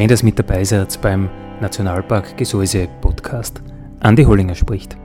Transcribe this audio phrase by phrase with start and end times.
[0.00, 1.28] Schön, dass mit dabei seid beim
[1.60, 3.60] Nationalpark Gesäuse Podcast.
[4.00, 4.96] Andi Hollinger spricht.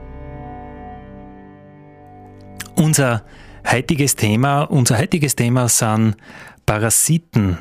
[2.76, 3.22] Unser
[3.70, 6.16] heutiges Thema, unser heutiges Thema sind
[6.64, 7.58] Parasiten.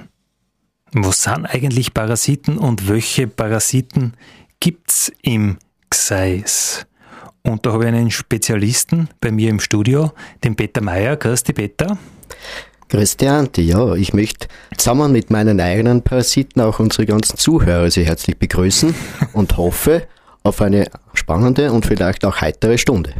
[0.93, 4.13] Was sind eigentlich Parasiten und welche Parasiten
[4.61, 5.57] gibt's im
[5.89, 6.87] Gseis?
[7.43, 10.13] Und da habe ich einen Spezialisten bei mir im Studio,
[10.45, 11.17] den Peter Meyer.
[11.17, 11.97] Grüß dich, Peter.
[12.87, 14.47] Christian, ja, ich möchte
[14.77, 18.93] zusammen mit meinen eigenen Parasiten auch unsere ganzen Zuhörer sehr herzlich begrüßen
[19.33, 20.07] und hoffe
[20.43, 23.13] auf eine spannende und vielleicht auch heitere Stunde.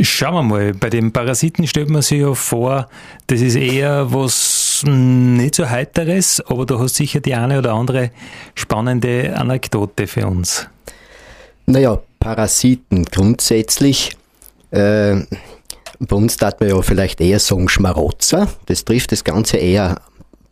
[0.00, 2.88] Schauen wir mal, bei den Parasiten stellt man sich ja vor,
[3.26, 8.10] das ist eher was nicht so heiteres, aber du hast sicher die eine oder andere
[8.54, 10.68] spannende Anekdote für uns.
[11.66, 14.16] Naja, Parasiten grundsätzlich
[14.70, 15.16] äh,
[16.00, 18.48] bei uns darf man ja vielleicht eher sagen Schmarotzer.
[18.66, 20.00] Das trifft das Ganze eher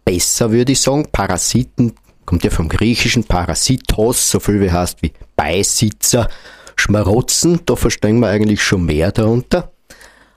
[0.05, 1.06] besser, würde ich sagen.
[1.10, 1.94] Parasiten
[2.27, 6.28] kommt ja vom griechischen Parasitos, so viel wie heißt wie Beisitzer.
[6.77, 9.73] Schmarotzen, da verstehen wir eigentlich schon mehr darunter.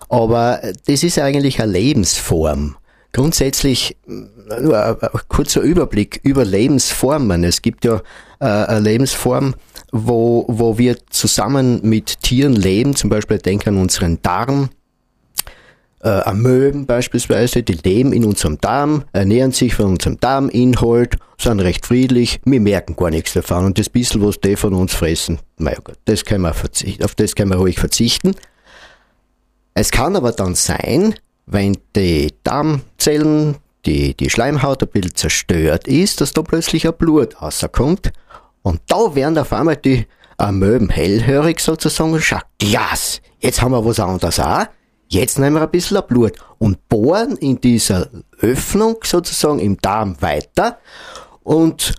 [0.09, 2.77] Aber das ist eigentlich eine Lebensform.
[3.13, 4.97] Grundsätzlich nur ein
[5.27, 7.43] kurzer Überblick über Lebensformen.
[7.43, 8.01] Es gibt ja
[8.39, 9.55] äh, eine Lebensform,
[9.91, 12.95] wo, wo wir zusammen mit Tieren leben.
[12.95, 14.69] Zum Beispiel denken an unseren Darm,
[16.03, 21.85] äh, Amöben beispielsweise, die leben in unserem Darm, ernähren sich von unserem Darminhalt, sind recht
[21.85, 23.65] friedlich, wir merken gar nichts davon.
[23.65, 27.35] Und das bisschen, was die von uns fressen, mein Gott, das kann man auf das
[27.35, 28.35] kann man ruhig verzichten.
[29.73, 36.21] Es kann aber dann sein, wenn die Darmzellen, die, die Schleimhaut ein bisschen zerstört ist,
[36.21, 38.11] dass da plötzlich ein Blut rauskommt.
[38.61, 40.05] Und da werden auf einmal die
[40.37, 44.65] Amöben hellhörig sozusagen und schauen, yes, jetzt haben wir was anderes auch
[45.11, 48.07] Jetzt nehmen wir ein bisschen Blut und bohren in dieser
[48.39, 50.77] Öffnung sozusagen im Darm weiter
[51.43, 51.95] und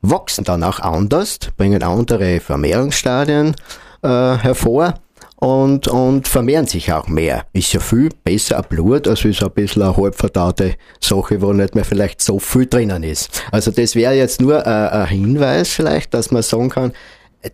[0.00, 3.54] wachsen dann auch anders, bringen andere Vermehrungsstadien
[4.00, 4.94] äh, hervor
[5.36, 7.44] und, und vermehren sich auch mehr.
[7.52, 11.74] Ist ja viel besser ein Blut, als ist ein bisschen eine halbverdaute Sache, wo nicht
[11.74, 13.42] mehr vielleicht so viel drinnen ist.
[13.52, 16.92] Also das wäre jetzt nur ein, ein Hinweis vielleicht, dass man sagen kann,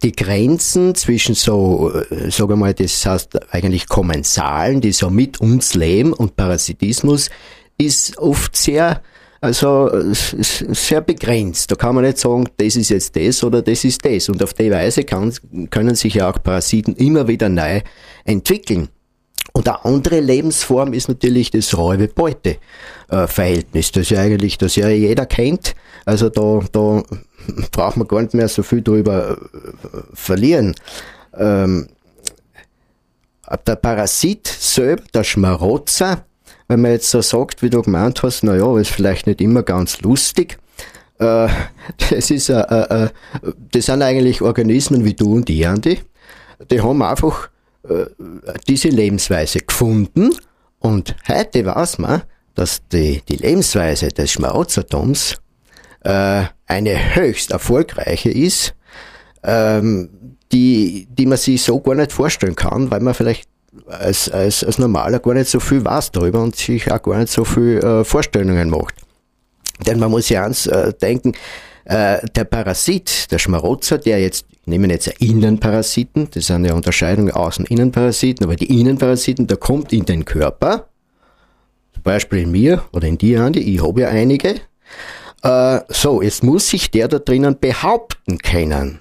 [0.02, 5.40] die Grenzen zwischen so, äh, sagen wir mal, das heißt eigentlich Kommensalen, die so mit
[5.40, 7.28] uns leben und Parasitismus,
[7.76, 9.02] ist oft sehr,
[9.40, 11.68] also sehr begrenzt.
[11.70, 14.28] Da kann man nicht sagen, das ist jetzt das oder das ist das.
[14.28, 15.32] Und auf die Weise kann,
[15.70, 17.80] können sich ja auch Parasiten immer wieder neu
[18.24, 18.88] entwickeln.
[19.52, 25.74] Und eine andere Lebensform ist natürlich das Räube-Beute-Verhältnis, das ja eigentlich, das ja jeder kennt.
[26.06, 27.02] Also da, da
[27.72, 30.74] braucht man gar nicht mehr so viel drüber äh, verlieren.
[31.36, 31.88] Ähm,
[33.66, 36.24] der Parasit selber, der Schmarotzer,
[36.68, 39.62] wenn man jetzt so sagt, wie du gemeint hast, na ja, ist vielleicht nicht immer
[39.62, 40.58] ganz lustig.
[41.18, 41.48] Äh,
[42.10, 43.08] das ist, äh, äh,
[43.72, 46.00] das sind eigentlich Organismen wie du und ich, Andi.
[46.70, 47.50] Die haben einfach
[47.88, 48.06] äh,
[48.66, 50.30] diese Lebensweise gefunden
[50.78, 52.22] und heute weiß man,
[52.54, 55.36] dass die, die Lebensweise des Schmarotzertums
[56.04, 58.74] äh, eine höchst erfolgreiche ist,
[59.42, 63.48] ähm, die, die man sich so gar nicht vorstellen kann, weil man vielleicht
[63.86, 67.32] als, als, als Normaler gar nicht so viel weiß darüber und sich auch gar nicht
[67.32, 68.94] so viel äh, Vorstellungen macht.
[69.86, 71.32] Denn man muss ja eins äh, denken,
[71.84, 78.46] äh, der Parasit, der Schmarotzer, der jetzt, nehmen jetzt Innenparasiten, das sind ja Unterscheidungen Außen-Innenparasiten,
[78.46, 80.88] aber die Innenparasiten, der kommt in den Körper,
[81.92, 84.54] zum Beispiel in mir oder in dir, Andi, ich habe ja einige,
[85.44, 88.98] äh, so, jetzt muss sich der da drinnen behaupten können.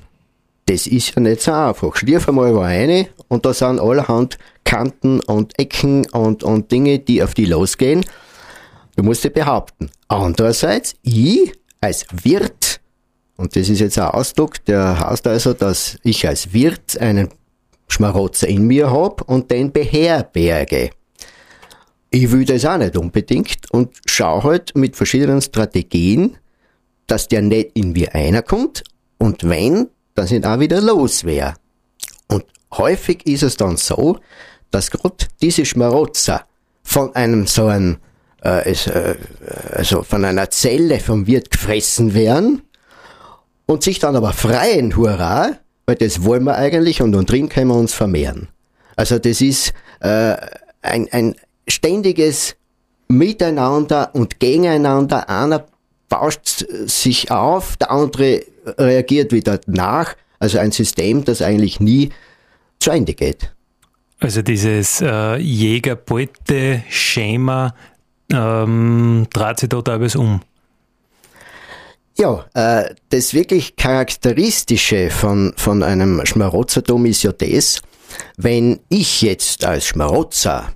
[0.65, 1.95] Das ist ja nicht so einfach.
[1.95, 7.23] Schlierf einmal war eine und da sind allerhand Kanten und Ecken und, und Dinge, die
[7.23, 8.05] auf die losgehen.
[8.95, 9.89] Du musst dich behaupten.
[10.07, 11.51] Andererseits, ich
[11.81, 12.79] als Wirt,
[13.35, 17.29] und das ist jetzt ein Ausdruck, der heißt also, dass ich als Wirt einen
[17.87, 20.91] Schmarotzer in mir habe und den beherberge.
[22.15, 26.37] Ich will das auch nicht unbedingt und schaue halt mit verschiedenen Strategien,
[27.07, 28.83] dass der nicht in mir einer kommt
[29.17, 31.55] und wenn, dass ich auch wieder los wäre.
[32.27, 32.45] Und
[32.77, 34.19] häufig ist es dann so,
[34.69, 36.45] dass gerade diese Schmarotzer
[36.83, 37.97] von einem so einem,
[38.43, 39.15] äh, äh,
[39.71, 42.61] also von einer Zelle vom Wirt gefressen werden
[43.65, 45.57] und sich dann aber freien, hurra,
[45.87, 48.49] weil das wollen wir eigentlich und dann drin können wir uns vermehren.
[48.95, 50.35] Also das ist äh,
[50.83, 51.33] ein, ein
[51.67, 52.55] ständiges
[53.07, 55.27] Miteinander und Gegeneinander.
[55.29, 55.65] Einer
[56.09, 58.41] bauscht sich auf, der andere
[58.77, 60.15] reagiert wieder nach.
[60.39, 62.09] Also ein System, das eigentlich nie
[62.79, 63.53] zu Ende geht.
[64.19, 67.73] Also dieses äh, Jäger-Beute-Schema
[68.31, 70.41] ähm, dreht sich da teilweise um.
[72.17, 77.81] Ja, äh, das wirklich Charakteristische von, von einem Schmarotzertum ist ja das,
[78.37, 80.73] wenn ich jetzt als Schmarotzer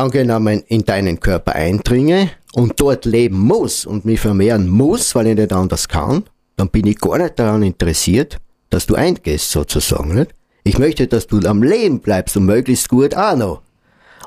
[0.00, 5.36] angenommen in deinen Körper eindringe und dort leben muss und mich vermehren muss, weil ich
[5.36, 6.24] nicht anders kann,
[6.56, 8.38] dann bin ich gar nicht daran interessiert,
[8.70, 10.14] dass du eingehst sozusagen.
[10.14, 10.34] Nicht?
[10.64, 13.62] Ich möchte, dass du am Leben bleibst und möglichst gut auch noch.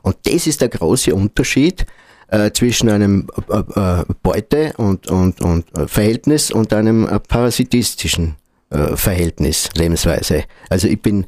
[0.03, 1.85] Und das ist der große Unterschied
[2.27, 8.35] äh, zwischen einem äh, äh, Beute- und, und, und äh, Verhältnis und einem äh, parasitistischen
[8.69, 10.43] äh, Verhältnis, Lebensweise.
[10.69, 11.25] Also ich bin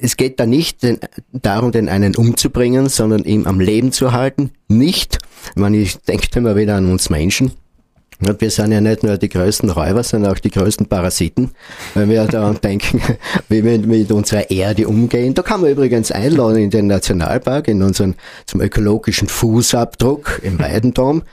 [0.00, 0.86] es geht da nicht
[1.32, 4.50] darum, den einen umzubringen, sondern ihn am Leben zu halten.
[4.68, 5.18] Nicht,
[5.72, 7.52] ich denke immer wieder an uns Menschen.
[8.18, 11.50] Wir sind ja nicht nur die größten Räuber, sondern auch die größten Parasiten,
[11.94, 13.02] wenn wir daran denken,
[13.50, 15.34] wie wir mit unserer Erde umgehen.
[15.34, 18.14] Da kann man übrigens einladen in den Nationalpark, in unseren
[18.46, 21.24] zum ökologischen Fußabdruck im Weidendom.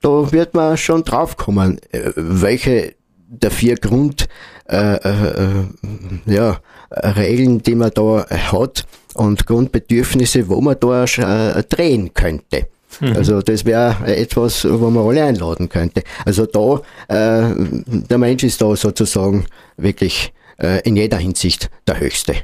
[0.00, 2.94] Da wird man schon draufkommen, äh, welche
[3.28, 4.28] der vier Grund
[4.72, 6.58] äh, äh, äh, ja,
[6.90, 8.84] Regeln, die man da hat
[9.14, 12.68] und Grundbedürfnisse, wo man da äh, drehen könnte.
[13.00, 13.16] Mhm.
[13.16, 16.02] Also das wäre etwas, wo man alle einladen könnte.
[16.24, 16.76] Also da,
[17.08, 17.54] äh,
[17.86, 19.46] der Mensch ist da sozusagen
[19.76, 22.36] wirklich äh, in jeder Hinsicht der Höchste.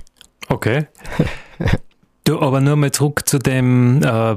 [0.49, 0.87] Okay.
[2.25, 4.37] Du, aber nur mal zurück zu dem äh,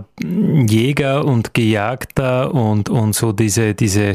[0.66, 4.14] Jäger und Gejagter und, und so diese, diese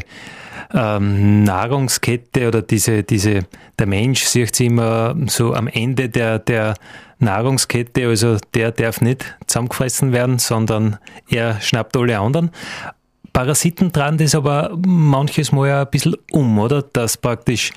[0.73, 3.41] ähm, Nahrungskette oder diese, diese,
[3.79, 6.75] der Mensch sieht sich immer so am Ende der, der
[7.19, 10.97] Nahrungskette, also der darf nicht zusammengefressen werden, sondern
[11.29, 12.51] er schnappt alle anderen.
[13.33, 16.81] Parasiten dran das aber manches Mal ein bisschen um, oder?
[16.81, 17.71] Dass praktisch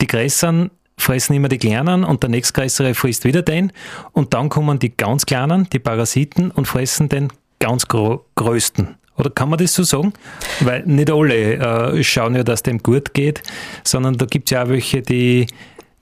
[0.00, 3.72] die Größeren fressen immer die Kleinen und der nächstgrößere frisst wieder den
[4.12, 7.28] und dann kommen die ganz Kleinen, die Parasiten und fressen den
[7.58, 8.99] ganz Größten.
[9.20, 10.14] Oder kann man das so sagen?
[10.60, 11.54] Weil nicht alle
[11.94, 13.42] äh, schauen ja, dass dem gut geht,
[13.84, 15.46] sondern da gibt es ja auch welche, die,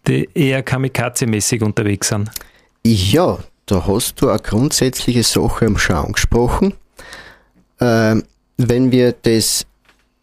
[0.07, 2.31] die eher kamikaze-mäßig unterwegs sind.
[2.87, 6.75] Ja, da hast du eine grundsätzliche Sache schon angesprochen.
[7.81, 8.23] Ähm,
[8.57, 9.67] wenn wir das,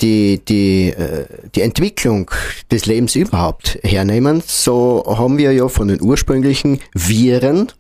[0.02, 2.32] die, die, äh, die Entwicklung
[2.72, 7.72] des Lebens überhaupt hernehmen, so haben wir ja von den ursprünglichen Viren,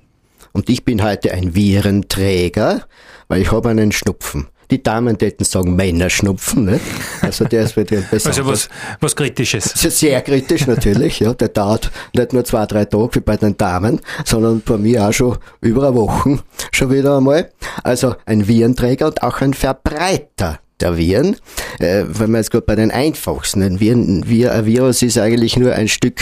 [0.52, 2.86] und ich bin heute ein Virenträger,
[3.28, 4.48] weil ich habe einen Schnupfen.
[4.72, 6.80] Die Damen täten sagen Männerschnupfen, ne?
[7.22, 8.30] Also der wird ja besser.
[8.30, 8.70] Also was,
[9.00, 9.66] was Kritisches.
[9.76, 11.34] Sehr kritisch natürlich, ja.
[11.34, 15.14] Der dauert nicht nur zwei, drei Tage wie bei den Damen, sondern bei mir auch
[15.14, 16.40] schon über eine Woche
[16.72, 17.52] schon wieder einmal.
[17.84, 21.38] Also ein Virenträger und auch ein Verbreiter der Viren,
[21.80, 25.74] äh, wenn man jetzt gerade bei den einfachsten, ein, Viren, ein Virus ist eigentlich nur
[25.74, 26.20] ein Stück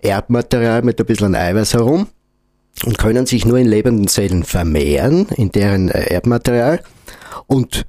[0.00, 2.06] Erbmaterial mit ein bisschen Eiweiß herum
[2.84, 6.80] und können sich nur in lebenden Zellen vermehren, in deren äh, Erbmaterial
[7.46, 7.86] und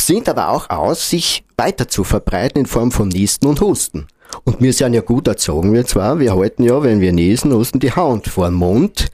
[0.00, 4.06] sind aber auch aus, sich weiter zu verbreiten in Form von Niesten und Husten.
[4.44, 7.80] Und wir sind ja gut erzogen, wir zwar, wir halten ja, wenn wir niesen, husten
[7.80, 9.10] die Hand vor den Mund.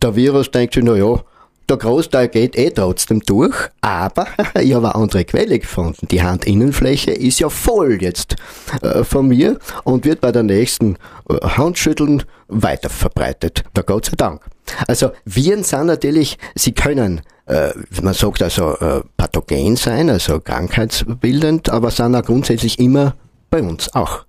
[0.00, 1.22] Der Virus denkt sich, na ja,
[1.68, 4.26] der Großteil geht eh trotzdem durch, aber
[4.60, 6.06] ich habe eine andere Quelle gefunden.
[6.10, 8.36] Die Handinnenfläche ist ja voll jetzt
[8.82, 10.96] äh, von mir und wird bei der nächsten
[11.28, 13.64] äh, Handschütteln weiter verbreitet.
[13.74, 14.42] Da Gott sei Dank.
[14.86, 21.70] Also Viren sind natürlich, sie können äh, man sagt also äh, pathogen sein, also krankheitsbildend,
[21.70, 23.14] aber sind auch grundsätzlich immer
[23.50, 24.24] bei uns auch.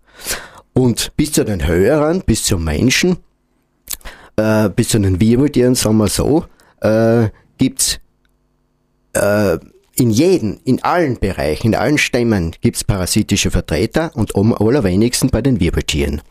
[0.74, 3.18] Und bis zu den Höheren, bis zum Menschen,
[4.36, 6.46] äh, bis zu den Wirbeltieren, sagen wir so,
[6.84, 8.00] äh, gibt's
[9.14, 9.58] äh,
[9.96, 15.42] in jedem, in allen Bereichen, in allen Stämmen gibt's parasitische Vertreter und am allerwenigsten bei
[15.42, 16.22] den Wirbeltieren.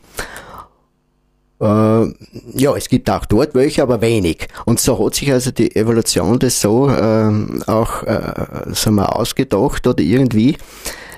[1.61, 4.47] Äh, ja, es gibt auch dort welche, aber wenig.
[4.65, 7.31] Und so hat sich also die Evolution das so äh,
[7.67, 10.57] auch äh, sagen wir, ausgedacht oder irgendwie,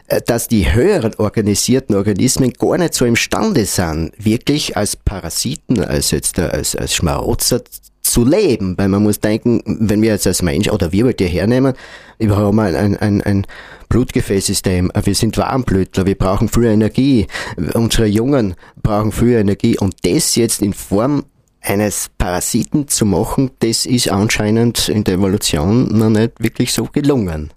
[0.07, 6.11] äh, dass die höheren organisierten Organismen gar nicht so imstande sind, wirklich als Parasiten, als
[6.11, 7.61] jetzt als, als Schmarotzer
[8.05, 11.27] zu leben, weil man muss denken, wenn wir jetzt als Mensch oder wir wollt ihr
[11.27, 11.73] hernehmen,
[12.17, 13.47] wir haben ein, ein, ein, ein
[13.89, 17.27] Blutgefäßsystem, wir sind Warmblütler, wir brauchen früher Energie,
[17.73, 19.77] unsere Jungen brauchen früher Energie.
[19.77, 21.25] Und das jetzt in Form
[21.61, 27.51] eines Parasiten zu machen, das ist anscheinend in der Evolution noch nicht wirklich so gelungen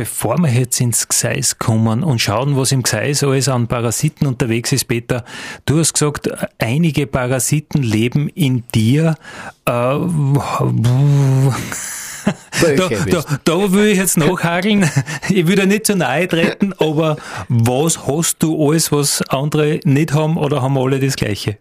[0.00, 4.72] bevor wir jetzt ins Gseis kommen und schauen, was im Gseis alles an Parasiten unterwegs
[4.72, 5.26] ist, Peter,
[5.66, 9.16] du hast gesagt, einige Parasiten leben in dir.
[9.66, 10.00] Äh, da,
[13.10, 14.90] da, da, will ich jetzt nachhakeln.
[15.28, 17.18] Ich will da nicht zu nahe treten, aber
[17.50, 21.58] was hast du alles, was andere nicht haben oder haben alle das Gleiche?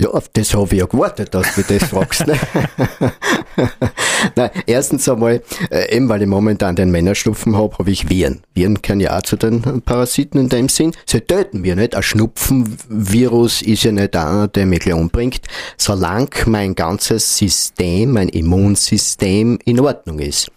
[0.00, 2.24] Ja, auf das habe ich ja gewartet, dass du das fragst.
[2.24, 2.38] Ne?
[4.36, 8.42] Nein, erstens einmal, äh, eben weil ich momentan den Männerschnupfen habe, habe ich Viren.
[8.54, 10.92] Viren können ja auch zu den Parasiten in dem Sinn.
[11.04, 11.96] Sie töten wir nicht.
[11.96, 15.40] Ein Schnupfenvirus ist ja nicht einer, der mich umbringt,
[15.76, 20.52] solange mein ganzes System, mein Immunsystem in Ordnung ist.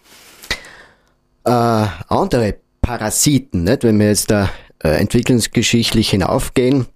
[1.44, 3.82] Äh, andere Parasiten, nicht?
[3.82, 4.50] wenn wir jetzt da
[4.84, 6.86] äh, entwicklungsgeschichtlich hinaufgehen,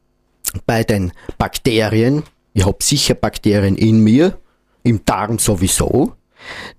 [0.64, 2.22] bei den Bakterien,
[2.56, 4.38] ich habe sicher Bakterien in mir,
[4.82, 6.14] im Darm sowieso,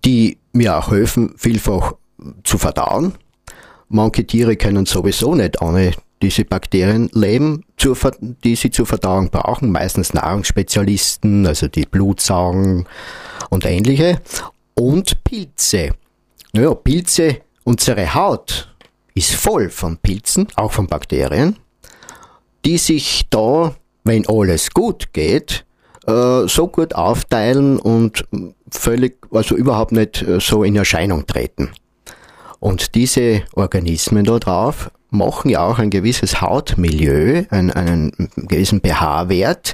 [0.04, 1.94] die mir auch helfen, vielfach
[2.44, 3.14] zu verdauen.
[3.88, 5.92] Manche Tiere können sowieso nicht ohne
[6.24, 7.64] diese Bakterien leben,
[8.44, 12.88] die sie zur Verdauung brauchen, meistens Nahrungsspezialisten, also die Blut saugen
[13.52, 14.20] und ähnliche.
[14.74, 15.92] Und Pilze.
[16.54, 18.76] Naja, Pilze, unsere Haut
[19.14, 21.58] ist voll von Pilzen, auch von Bakterien,
[22.66, 25.66] die sich da, wenn alles gut geht,
[26.08, 28.26] äh, so gut aufteilen und
[28.70, 31.72] völlig, also überhaupt nicht äh, so in Erscheinung treten.
[32.60, 39.74] Und diese Organismen da drauf machen ja auch ein gewisses Hautmilieu, einen, einen gewissen pH-Wert,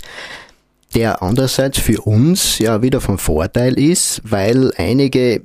[0.94, 5.42] der andererseits für uns ja wieder von Vorteil ist, weil einige,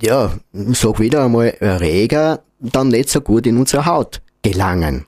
[0.00, 5.06] ja, sag wieder einmal, Erreger dann nicht so gut in unsere Haut gelangen.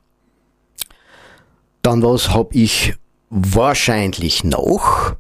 [1.82, 2.94] Dann was hab ich
[3.34, 5.16] wahrscheinlich noch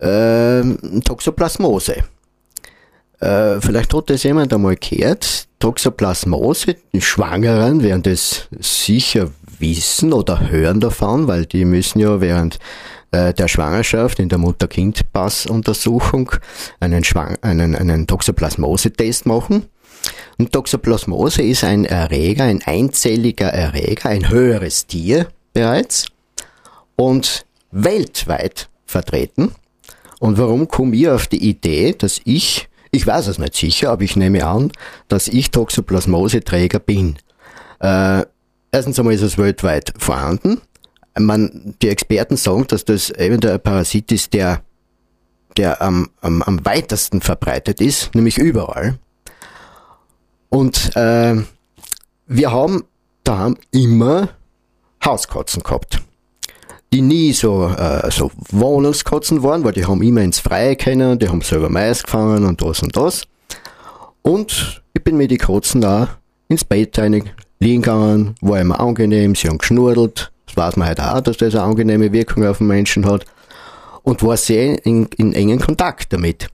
[0.00, 0.62] äh,
[1.04, 1.96] Toxoplasmose.
[3.20, 5.46] Äh, vielleicht hat das jemand einmal gehört.
[5.58, 12.58] Toxoplasmose, die Schwangeren werden das sicher wissen oder hören davon, weil die müssen ja während
[13.12, 16.32] äh, der Schwangerschaft in der Mutter-Kind-Pass-Untersuchung
[16.80, 17.04] einen,
[17.42, 19.66] einen, einen Toxoplasmose-Test machen.
[20.38, 26.06] Und Toxoplasmose ist ein Erreger, ein einzelliger Erreger, ein höheres Tier bereits
[26.96, 29.52] und weltweit vertreten.
[30.20, 34.02] Und warum komme ich auf die Idee, dass ich, ich weiß es nicht sicher, aber
[34.02, 34.72] ich nehme an,
[35.08, 37.16] dass ich Toxoplasmose-Träger bin.
[37.80, 38.24] Äh,
[38.72, 40.60] erstens einmal ist es weltweit vorhanden.
[41.18, 44.62] Man, die Experten sagen, dass das eventuell ein Parasit ist, der,
[45.56, 48.98] der am, am, am weitesten verbreitet ist, nämlich überall.
[50.48, 51.36] Und äh,
[52.26, 52.84] wir haben
[53.24, 54.30] da immer
[55.04, 56.00] Hauskatzen gehabt
[56.94, 61.28] die nie so, äh, so Wohnungskatzen waren, weil die haben immer ins Freie können, die
[61.28, 63.24] haben selber Mais gefangen und das und das.
[64.22, 66.06] Und ich bin mit den Katzen auch
[66.48, 66.96] ins Bett
[67.58, 71.56] liegen gegangen, war immer angenehm, sie haben geschnurdelt, das weiß man halt auch, dass das
[71.56, 73.24] eine angenehme Wirkung auf den Menschen hat.
[74.04, 76.48] Und war sehr in, in engen Kontakt damit.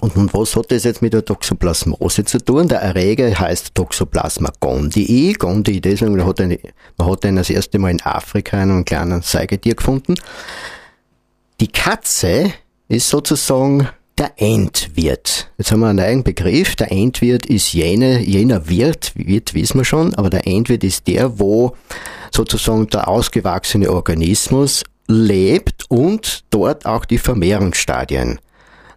[0.00, 2.68] Und nun, was hat das jetzt mit der Toxoplasmose zu tun?
[2.68, 5.34] Der Erreger heißt Toxoplasma gondii.
[5.34, 6.58] Gondii, deswegen man hat, eine,
[6.96, 10.14] man hat den das erste Mal in Afrika einen kleinen Säugetier gefunden.
[11.60, 12.52] Die Katze
[12.88, 15.50] ist sozusagen der Endwirt.
[15.58, 16.76] Jetzt haben wir einen neuen Begriff.
[16.76, 21.38] Der Endwirt ist jene, jener Wirt, Wirt wissen wir schon, aber der Endwirt ist der,
[21.38, 21.76] wo
[22.32, 28.38] sozusagen der ausgewachsene Organismus lebt und dort auch die Vermehrungsstadien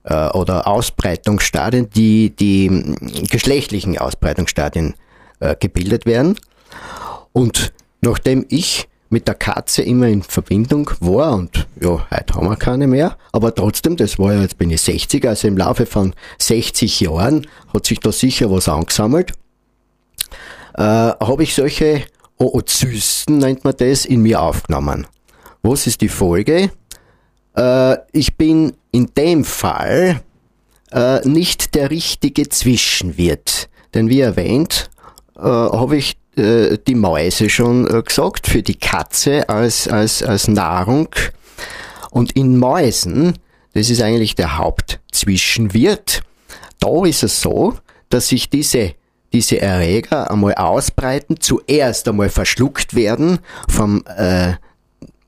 [0.07, 2.95] äh, oder Ausbreitungsstadien, die, die
[3.29, 4.95] geschlechtlichen Ausbreitungsstadien
[5.39, 6.37] äh, gebildet werden.
[7.33, 12.57] Und nachdem ich mit der Katze immer in Verbindung war und ja, heute haben wir
[12.57, 16.13] keine mehr, aber trotzdem, das war ja, jetzt bin ich 60, also im Laufe von
[16.39, 19.31] 60 Jahren hat sich da sicher was angesammelt,
[20.73, 22.03] äh, habe ich solche
[22.37, 25.07] Oozysten, nennt man das, in mir aufgenommen.
[25.61, 26.71] Was ist die Folge?
[27.55, 30.21] Äh, ich bin in dem Fall
[30.91, 33.69] äh, nicht der richtige Zwischenwirt.
[33.93, 34.89] Denn wie erwähnt,
[35.37, 40.47] äh, habe ich äh, die Mäuse schon äh, gesagt, für die Katze als, als, als
[40.47, 41.09] Nahrung.
[42.09, 43.37] Und in Mäusen,
[43.73, 46.23] das ist eigentlich der Hauptzwischenwirt,
[46.79, 47.75] da ist es so,
[48.09, 48.95] dass sich diese
[49.33, 54.53] diese Erreger einmal ausbreiten, zuerst einmal verschluckt werden vom äh,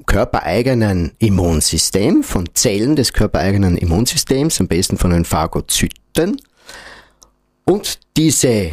[0.10, 6.42] körpereigenen Immunsystem, von Zellen des körpereigenen Immunsystems, am besten von den Phagozyten.
[7.64, 8.72] Und diese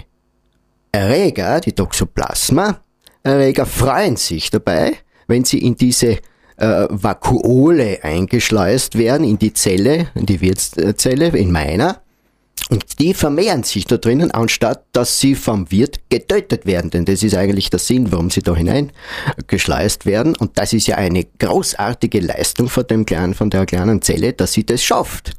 [0.93, 4.95] Erreger, die Toxoplasma-Erreger, freuen sich dabei,
[5.27, 6.21] wenn sie in diese
[6.57, 12.01] äh, Vakuole eingeschleust werden, in die Zelle, in die Wirtszelle, in meiner.
[12.69, 16.91] Und die vermehren sich da drinnen, anstatt dass sie vom Wirt getötet werden.
[16.91, 20.35] Denn das ist eigentlich der Sinn, warum sie da hineingeschleust werden.
[20.37, 24.53] Und das ist ja eine großartige Leistung von, dem kleinen, von der kleinen Zelle, dass
[24.53, 25.35] sie das schafft.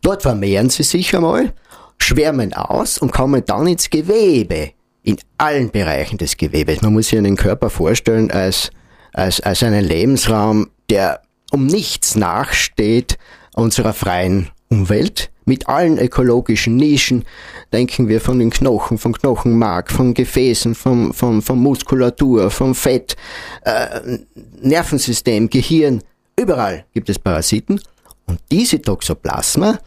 [0.00, 1.52] Dort vermehren sie sich einmal,
[1.98, 4.70] schwärmen aus und kommen dann ins Gewebe.
[5.02, 6.80] In allen Bereichen des Gewebes.
[6.80, 8.70] Man muss sich einen Körper vorstellen als,
[9.12, 11.20] als, als einen Lebensraum, der
[11.52, 13.18] um nichts nachsteht
[13.54, 17.24] unserer freien Umwelt mit allen ökologischen Nischen,
[17.72, 23.16] denken wir von den Knochen, vom Knochenmark, von Gefäßen, von, von, von Muskulatur, vom Fett,
[23.62, 24.18] äh,
[24.60, 26.02] Nervensystem, Gehirn,
[26.38, 27.80] überall gibt es Parasiten
[28.26, 29.78] und diese Toxoplasma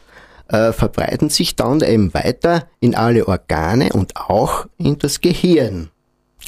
[0.48, 5.92] äh, verbreiten sich dann eben weiter in alle Organe und auch in das Gehirn.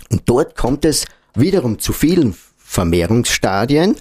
[0.10, 3.96] Und dort kommt es wiederum zu vielen Vermehrungsstadien,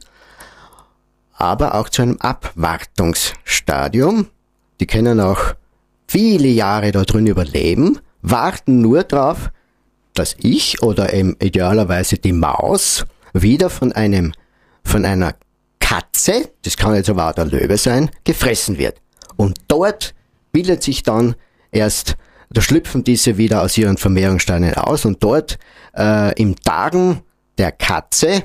[1.34, 4.26] aber auch zu einem Abwartungsstadium.
[4.80, 5.54] Die können auch
[6.08, 9.50] viele Jahre da drin überleben, warten nur darauf,
[10.14, 14.32] dass ich oder eben idealerweise die Maus wieder von einem,
[14.82, 15.34] von einer
[15.78, 19.00] Katze, das kann jetzt aber auch der Löwe sein, gefressen wird.
[19.36, 20.14] Und dort
[20.50, 21.36] bildet sich dann
[21.70, 22.16] erst,
[22.50, 25.58] da schlüpfen diese wieder aus ihren Vermehrungssteinen aus und dort
[25.96, 27.20] äh, im Darm
[27.58, 28.42] der Katze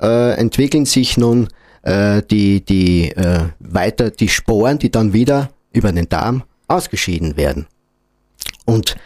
[0.00, 1.48] äh, entwickeln sich nun
[1.82, 7.66] äh, die, die äh, weiter die Sporen, die dann wieder über den Darm ausgeschieden werden.
[8.64, 8.96] Und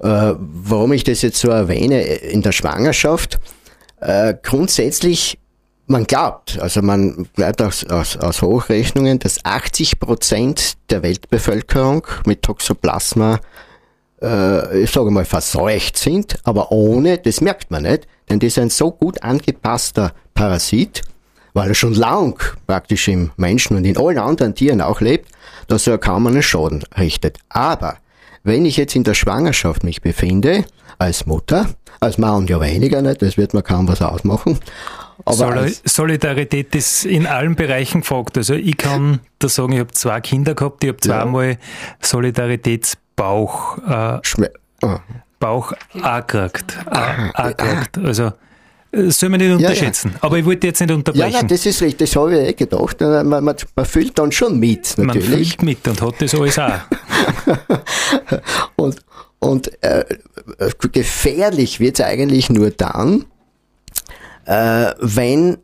[0.00, 3.38] äh, warum ich das jetzt so erwähne, in der Schwangerschaft,
[4.00, 5.38] äh, grundsätzlich,
[5.86, 12.42] man glaubt, also man bleibt aus, aus, aus Hochrechnungen, dass 80 Prozent der Weltbevölkerung mit
[12.42, 13.40] Toxoplasma,
[14.22, 18.58] äh, ich sage mal, verseucht sind, aber ohne, das merkt man nicht, denn das ist
[18.58, 21.02] ein so gut angepasster Parasit,
[21.52, 25.30] weil er schon lang praktisch im Menschen und in allen anderen Tieren auch lebt,
[25.68, 27.38] dass er kaum einen Schaden richtet.
[27.48, 27.96] Aber
[28.42, 30.64] wenn ich jetzt in der Schwangerschaft mich befinde,
[30.98, 31.68] als Mutter,
[32.00, 34.58] als Mann ja weniger nicht, das wird mir kaum was ausmachen.
[35.24, 38.38] Aber Solidarität ist in allen Bereichen gefragt.
[38.38, 41.56] Also ich kann da sagen, ich habe zwei Kinder gehabt, ich habe zweimal ja.
[42.00, 44.20] Solidaritätsbauch äh,
[44.82, 45.00] ah.
[45.38, 46.78] Bauch angekriegt.
[47.98, 48.32] Also
[48.92, 50.08] soll man nicht unterschätzen.
[50.08, 50.22] Ja, ja.
[50.22, 51.32] Aber ich wollte jetzt nicht unterbrechen.
[51.32, 53.00] Ja, nein, das ist richtig, das habe ich eh gedacht.
[53.00, 55.28] Man, man, man, fühlt dann schon mit, natürlich.
[55.28, 56.80] Man fühlt mit und hat das alles auch.
[58.76, 58.96] und
[59.40, 60.04] und äh,
[60.92, 63.24] gefährlich wird es eigentlich nur dann,
[64.44, 65.58] äh, wenn,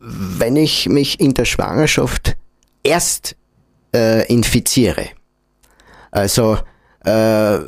[0.00, 2.36] wenn ich mich in der Schwangerschaft
[2.82, 3.36] erst
[3.94, 5.10] äh, infiziere.
[6.10, 6.58] Also
[7.04, 7.58] äh,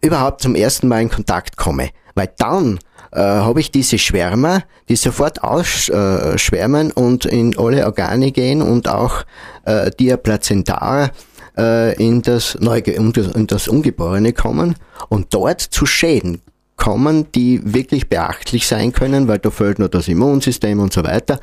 [0.00, 1.90] überhaupt zum ersten Mal in Kontakt komme.
[2.14, 2.78] Weil dann
[3.12, 9.24] äh, habe ich diese Schwärmer, die sofort ausschwärmen und in alle Organe gehen und auch
[9.64, 11.10] äh, Diaplacentar
[11.56, 14.76] äh, in, das Neuge in das Ungeborene kommen
[15.08, 16.40] und dort zu Schäden
[16.76, 21.40] kommen, die wirklich beachtlich sein können, weil da fehlt nur das Immunsystem und so weiter.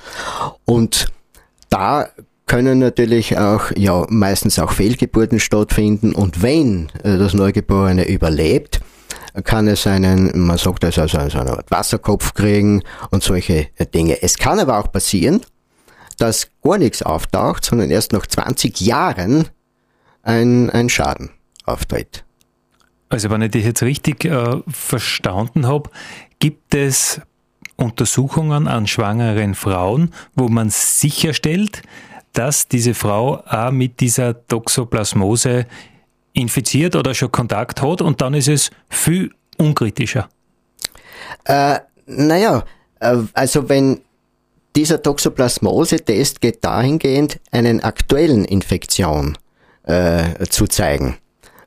[0.63, 1.07] Und
[1.69, 2.07] da
[2.47, 8.79] können natürlich auch, ja, meistens auch Fehlgeburten stattfinden und wenn äh, das Neugeborene überlebt,
[9.43, 14.21] kann es einen, man sagt das also, so eine Art Wasserkopf kriegen und solche Dinge.
[14.21, 15.41] Es kann aber auch passieren,
[16.17, 19.49] dass gar nichts auftaucht, sondern erst nach 20 Jahren
[20.23, 21.31] ein, ein Schaden
[21.65, 22.23] auftritt.
[23.09, 25.89] Also wenn ich dich jetzt richtig äh, verstanden habe,
[26.39, 27.21] gibt es
[27.75, 31.81] Untersuchungen an schwangeren Frauen, wo man sicherstellt,
[32.33, 35.65] dass diese Frau auch mit dieser Toxoplasmose
[36.35, 40.29] infiziert oder schon Kontakt hat und dann ist es viel unkritischer.
[41.45, 42.63] Äh, naja,
[42.99, 44.01] äh, also wenn
[44.75, 49.37] dieser Toxoplasmose-Test geht dahingehend, einen aktuellen Infektion
[49.83, 51.17] äh, zu zeigen.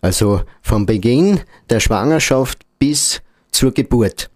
[0.00, 4.30] Also vom Beginn der Schwangerschaft bis zur Geburt.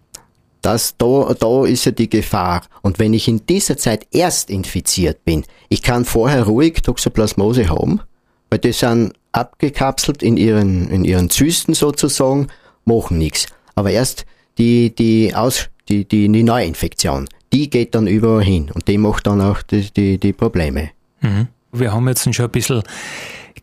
[0.61, 2.63] Das, da, da ist ja die Gefahr.
[2.81, 8.01] Und wenn ich in dieser Zeit erst infiziert bin, ich kann vorher ruhig Toxoplasmose haben,
[8.49, 12.47] weil die sind abgekapselt in ihren, in ihren Zysten sozusagen,
[12.85, 13.47] machen nichts.
[13.75, 14.25] Aber erst
[14.57, 19.27] die, die, Aus, die, die, die Neuinfektion, die geht dann überall hin und die macht
[19.27, 20.91] dann auch die, die, die Probleme.
[21.21, 21.47] Mhm.
[21.71, 22.83] Wir haben jetzt schon ein bisschen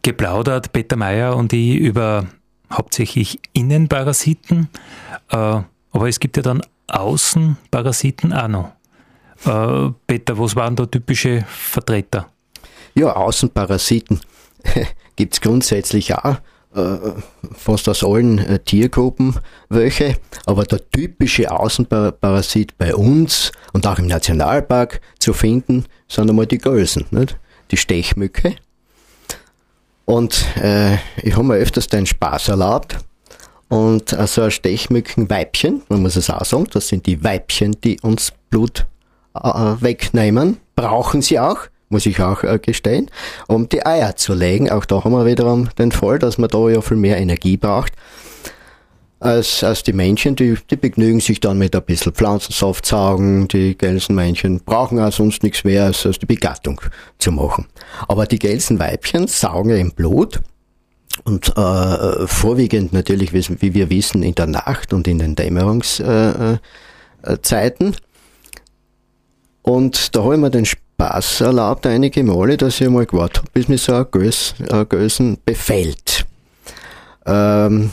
[0.02, 2.26] geplaudert, Peter Meyer und ich, über
[2.72, 4.68] hauptsächlich Innenparasiten.
[5.30, 5.36] Äh,
[5.92, 8.72] aber es gibt ja dann Außenparasiten auch noch.
[9.44, 12.28] Äh, Peter, was waren da typische Vertreter?
[12.94, 14.20] Ja, Außenparasiten
[15.20, 16.36] gibt es grundsätzlich auch
[16.74, 16.96] äh,
[17.52, 19.34] fast aus allen äh, Tiergruppen
[19.68, 26.46] welche, aber der typische Außenparasit bei uns und auch im Nationalpark zu finden, sind einmal
[26.46, 27.36] die Gölsen, nicht?
[27.70, 28.56] die Stechmücke.
[30.06, 32.96] Und äh, ich habe mir öfters den Spaß erlaubt.
[33.68, 38.32] Und also ein Stechmückenweibchen, man muss es auch sagen, das sind die Weibchen, die uns
[38.48, 38.86] Blut
[39.34, 39.48] äh,
[39.80, 41.58] wegnehmen, brauchen sie auch
[41.90, 43.10] muss ich auch äh, gestehen,
[43.46, 44.70] um die Eier zu legen.
[44.70, 47.92] Auch da haben wir wiederum den Fall, dass man da ja viel mehr Energie braucht
[49.20, 53.48] als, als die Männchen, die, die begnügen sich dann mit ein bisschen Pflanzensaft saugen.
[53.48, 56.80] Die Gelsenmännchen brauchen auch sonst nichts mehr, als, als die Begattung
[57.18, 57.66] zu machen.
[58.08, 60.40] Aber die Gelsenweibchen saugen im Blut
[61.24, 66.60] und äh, vorwiegend natürlich, wie wir wissen, in der Nacht und in den Dämmerungszeiten.
[67.22, 67.94] Äh, äh,
[69.62, 70.64] und da habe ich mir den
[71.00, 74.54] Spaß erlaubt einige Male, dass ich mal gewartet habe, bis mich so ein, Gös,
[75.46, 76.26] befällt.
[77.24, 77.92] Ähm,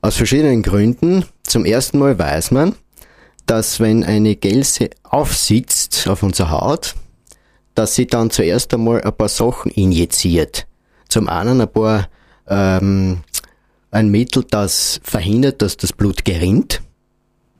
[0.00, 1.26] aus verschiedenen Gründen.
[1.44, 2.74] Zum ersten Mal weiß man,
[3.46, 6.96] dass wenn eine Gelse aufsitzt auf unserer Haut,
[7.76, 10.66] dass sie dann zuerst einmal ein paar Sachen injiziert.
[11.08, 12.08] Zum einen ein paar
[12.48, 13.18] ähm,
[13.92, 16.82] ein Mittel, das verhindert, dass das Blut gerinnt.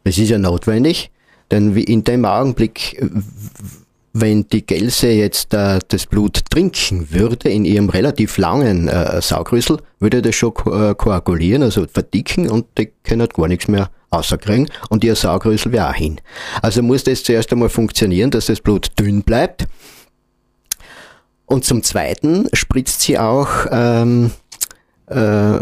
[0.03, 1.13] Das ist ja notwendig,
[1.53, 3.01] denn in dem Augenblick
[4.17, 9.79] wenn die Gelse jetzt äh, das Blut trinken würde in ihrem relativ langen äh, Saugrüssel,
[9.99, 14.71] würde das schon ko äh, koagulieren, also verdicken und die können gar nichts mehr außerkriegen
[14.89, 16.21] und ihr Saugrüssel wäre auch hin.
[16.63, 19.67] Also muss das zuerst einmal funktionieren, dass das Blut dünn bleibt.
[21.47, 24.31] Und zum Zweiten spritzt sie auch ähm,
[25.09, 25.59] äh,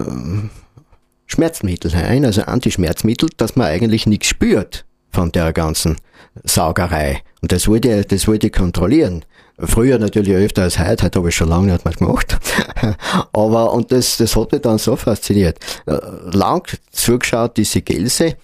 [1.26, 5.96] Schmerzmittel ein, also Antischmerzmittel, dass man eigentlich nichts spürt von der ganzen
[6.44, 7.22] Saugerei.
[7.40, 9.24] Und das wollte ich, das wollte ich kontrollieren.
[9.58, 12.38] Früher natürlich öfter als heute, heute habe ich schon lange nicht mehr gemacht.
[13.32, 15.58] Aber, und das, das hat mich dann so fasziniert.
[15.86, 15.98] Äh,
[16.32, 18.36] lang zugeschaut, diese Gelse.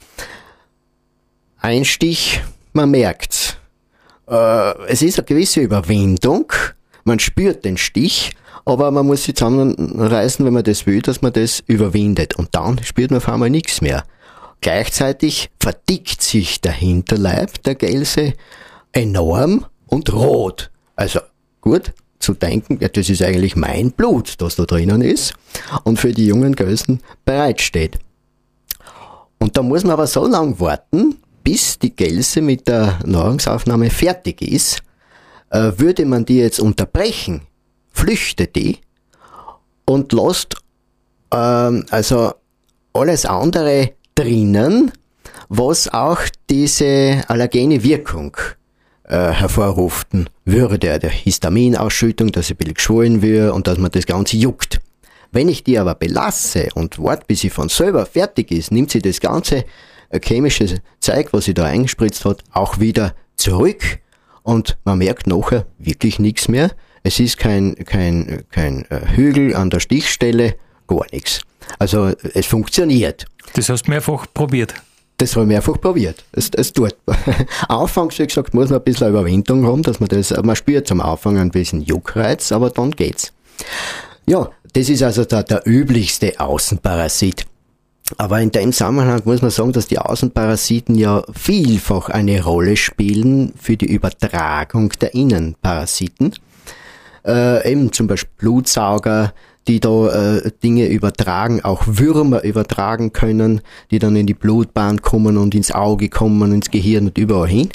[1.61, 2.41] Ein Stich,
[2.73, 3.57] man merkt's.
[4.29, 6.53] Äh, es ist eine gewisse Überwindung.
[7.05, 11.33] Man spürt den Stich, aber man muss sich zusammenreißen, wenn man das will, dass man
[11.33, 12.37] das überwindet.
[12.37, 14.05] Und dann spürt man auf einmal nichts mehr.
[14.61, 18.35] Gleichzeitig verdickt sich der Hinterleib der Gelse
[18.93, 20.71] enorm und rot.
[20.97, 21.21] Also
[21.61, 25.35] gut zu denken, ja, das ist eigentlich mein Blut, das da drinnen ist
[25.85, 27.99] und für die jungen Gelsen bereitsteht.
[29.39, 34.43] Und da muss man aber so lange warten, bis die Gelse mit der Nahrungsaufnahme fertig
[34.43, 34.83] ist.
[35.51, 37.43] Äh, würde man die jetzt unterbrechen,
[37.93, 38.79] flüchtet die
[39.87, 40.57] und lässt
[41.33, 42.33] ähm, also
[42.93, 44.91] alles andere drinnen,
[45.49, 46.19] was auch
[46.51, 48.37] diese allergene Wirkung
[49.05, 54.07] äh, hervorrufen würde, der Histaminausschüttung, dass sie ein bisschen geschwollen wird und dass man das
[54.07, 54.81] Ganze juckt.
[55.31, 59.01] Wenn ich die aber belasse und warte, bis sie von selber fertig ist, nimmt sie
[59.01, 59.65] das ganze
[60.11, 64.01] äh, chemische Zeug, was sie da eingespritzt hat, auch wieder zurück
[64.43, 66.73] und man merkt nachher wirklich nichts mehr.
[67.05, 70.57] Es ist kein, kein, kein äh, Hügel an der Stichstelle,
[70.89, 71.43] gar nichts.
[71.79, 73.27] Also es funktioniert.
[73.55, 74.75] Das hast du mehrfach probiert?
[75.19, 76.25] Das habe ich mehrfach probiert.
[76.33, 76.95] Es, es tut.
[77.69, 81.01] Anfangs, wie gesagt, muss man ein bisschen Überwindung haben, dass man das, man spürt zum
[81.01, 83.33] Anfang ein bisschen Juckreiz, aber dann geht's.
[84.27, 87.47] Ja, das ist also der, der üblichste Außenparasit.
[88.17, 93.53] Aber in dem Zusammenhang muss man sagen, dass die Außenparasiten ja vielfach eine Rolle spielen
[93.61, 96.35] für die Übertragung der Innenparasiten.
[97.27, 99.35] Äh, eben zum Beispiel Blutsauger,
[99.69, 105.37] die da äh, Dinge übertragen, auch Würmer übertragen können, die dann in die Blutbahn kommen
[105.37, 107.69] und ins Auge kommen, ins Gehirn und überall hin.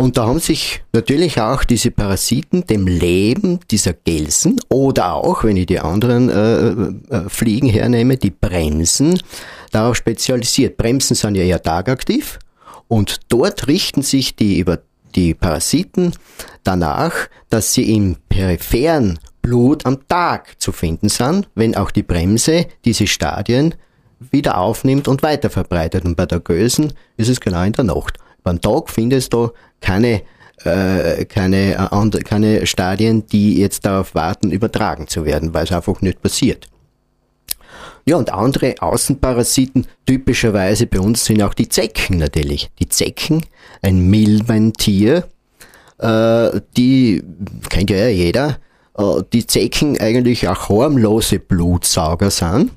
[0.00, 5.56] Und da haben sich natürlich auch diese Parasiten dem Leben dieser Gelsen oder auch, wenn
[5.56, 9.20] ich die anderen äh, äh, Fliegen hernehme, die Bremsen,
[9.72, 10.76] darauf spezialisiert.
[10.76, 12.38] Bremsen sind ja eher tagaktiv
[12.86, 14.78] und dort richten sich die über
[15.16, 16.12] die Parasiten
[16.62, 17.12] danach,
[17.50, 23.06] dass sie im peripheren Blut am Tag zu finden sind, wenn auch die Bremse diese
[23.06, 23.74] Stadien
[24.18, 26.04] wieder aufnimmt und weiter verbreitet.
[26.04, 28.18] Und bei der Gösen ist es genau in der Nacht.
[28.42, 30.22] Beim Tag findest du keine,
[30.64, 36.00] äh, keine, äh, keine Stadien, die jetzt darauf warten, übertragen zu werden, weil es einfach
[36.00, 36.68] nicht passiert.
[38.08, 42.70] Ja, und andere Außenparasiten, typischerweise bei uns sind auch die Zecken natürlich.
[42.78, 43.44] Die Zecken,
[43.82, 45.28] ein Milbentier,
[45.98, 47.22] äh, die
[47.68, 48.58] kennt ja jeder,
[49.32, 52.72] die Zecken eigentlich auch harmlose Blutsauger sind,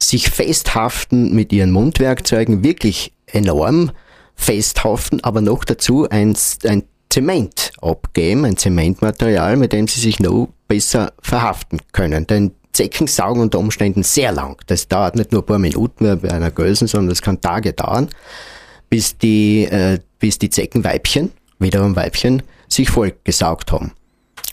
[0.00, 3.92] sich festhaften mit ihren Mundwerkzeugen wirklich enorm,
[4.34, 10.48] festhaften, aber noch dazu ein, ein Zement abgeben, ein Zementmaterial, mit dem sie sich noch
[10.66, 12.26] besser verhaften können.
[12.26, 14.56] Denn Zecken saugen unter Umständen sehr lang.
[14.66, 18.08] Das dauert nicht nur ein paar Minuten bei einer Gölsen, sondern das kann Tage dauern,
[18.90, 23.92] bis die, äh, bis die Zeckenweibchen, wiederum Weibchen, sich vollgesaugt haben.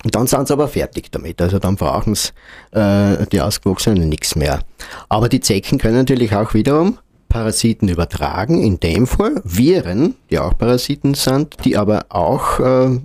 [0.06, 1.42] Und dann sind sie aber fertig damit.
[1.42, 2.30] Also dann brauchen sie
[2.72, 4.60] äh, die Ausgewachsenen nichts mehr.
[5.10, 10.56] Aber die Zecken können natürlich auch wiederum Parasiten übertragen, in dem Fall Viren, die auch
[10.56, 13.00] Parasiten sind, die aber auch äh,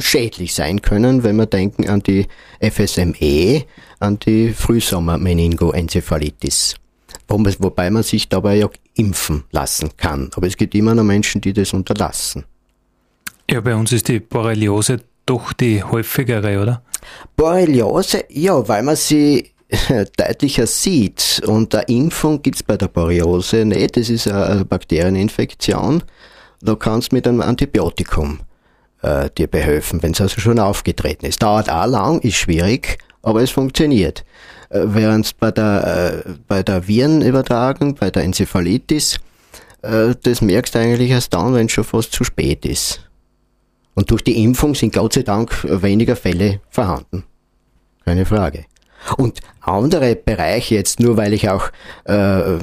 [0.00, 2.28] schädlich sein können, wenn wir denken an die
[2.60, 3.64] FSME,
[4.00, 6.76] an die Frühsommer-Meningoenzephalitis.
[7.28, 10.30] Wobei man sich dabei ja impfen lassen kann.
[10.34, 12.44] Aber es gibt immer noch Menschen, die das unterlassen.
[13.50, 15.00] Ja, bei uns ist die Borreliose
[15.32, 16.82] doch die häufigere, oder?
[17.36, 19.50] Borreliose, ja, weil man sie
[20.16, 21.42] deutlicher sieht.
[21.46, 23.96] Und eine Impfung gibt's bei der Borreliose nicht.
[23.96, 26.02] Das ist eine Bakterieninfektion.
[26.60, 28.40] Da kannst du mit einem Antibiotikum
[29.00, 31.42] äh, dir behelfen, wenn es also schon aufgetreten ist.
[31.42, 34.24] Dauert auch lang, ist schwierig, aber es funktioniert.
[34.68, 39.18] Äh, während bei der, äh, bei der Virenübertragung, bei der Enzephalitis,
[39.80, 43.00] äh, das merkst du eigentlich erst dann, wenn es schon fast zu spät ist.
[43.94, 47.24] Und durch die Impfung sind Gott sei Dank weniger Fälle vorhanden.
[48.04, 48.64] Keine Frage.
[49.16, 51.70] Und andere Bereiche, jetzt nur weil ich auch
[52.04, 52.58] äh,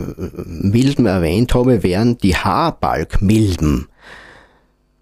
[0.45, 3.87] Milben erwähnt habe, wären die Haarbalgmilben.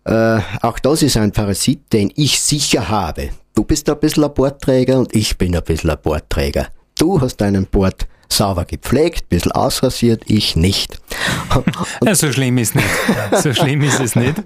[0.05, 3.29] Äh, auch das ist ein Parasit, den ich sicher habe.
[3.55, 6.67] Du bist ein bisschen ein Bordträger und ich bin ein bisschen ein Bordträger.
[6.97, 10.99] Du hast deinen Bord sauber gepflegt, ein bisschen ausrasiert, ich nicht.
[12.03, 12.87] ja, so schlimm ist nicht.
[13.41, 14.41] So schlimm ist es nicht.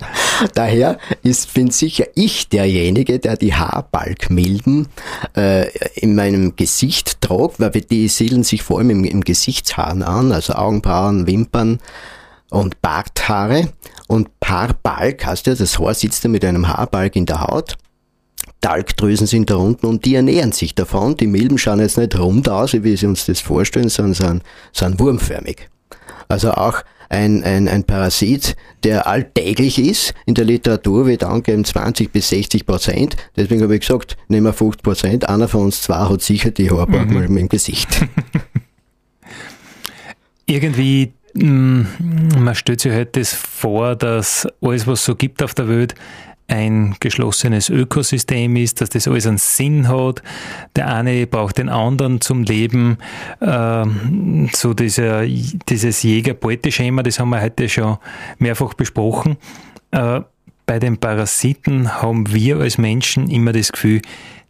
[0.54, 4.88] Daher ist, bin sicher ich derjenige, der die Haarbalgmilben
[5.36, 10.32] äh, in meinem Gesicht tragt, weil die siedeln sich vor allem im, im Gesichtshaaren an,
[10.32, 11.80] also Augenbrauen, Wimpern
[12.50, 13.70] und Barthaare.
[14.08, 17.78] Und Paarbalg heißt ja, das Haar sitzt ja mit einem Haarbalg in der Haut.
[18.62, 21.17] Talgdrüsen sind da unten und die ernähren sich davon.
[21.17, 25.00] Die Milben schauen jetzt nicht rund aus, wie wir uns das vorstellen, sondern sind, sind
[25.00, 25.67] wurmförmig.
[26.28, 30.13] Also auch ein, ein, ein Parasit, der alltäglich ist.
[30.26, 33.17] In der Literatur wird angegeben 20 bis 60 Prozent.
[33.36, 35.30] Deswegen habe ich gesagt, nehmen wir 50 Prozent.
[35.30, 37.13] Einer von uns zwei hat sicher die Haarbark mhm.
[37.13, 38.06] mal im Gesicht.
[40.45, 41.82] Irgendwie, mm,
[42.38, 45.95] man stellt sich halt das vor, dass alles, was es so gibt auf der Welt,
[46.52, 50.22] ein geschlossenes Ökosystem ist, dass das alles einen Sinn hat.
[50.76, 52.98] Der eine braucht den anderen zum Leben.
[53.42, 57.98] Ähm, so dieser, dieses Jäger-Beute-Schema, das haben wir heute schon
[58.38, 59.38] mehrfach besprochen.
[59.92, 60.22] Äh,
[60.66, 64.02] bei den Parasiten haben wir als Menschen immer das Gefühl,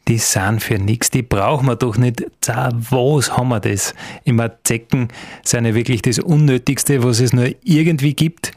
[0.08, 2.26] die sind für nichts, die brauchen wir doch nicht.
[2.48, 3.94] Was haben wir das?
[4.24, 5.10] Immer Zecken
[5.44, 8.54] sind ja wirklich das Unnötigste, was es nur irgendwie gibt.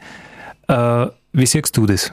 [0.67, 2.11] Äh, wie siehst du das?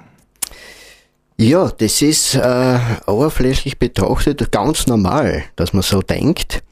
[1.43, 2.79] Ja, das ist äh,
[3.09, 6.63] oberflächlich betrachtet ganz normal, dass man so denkt.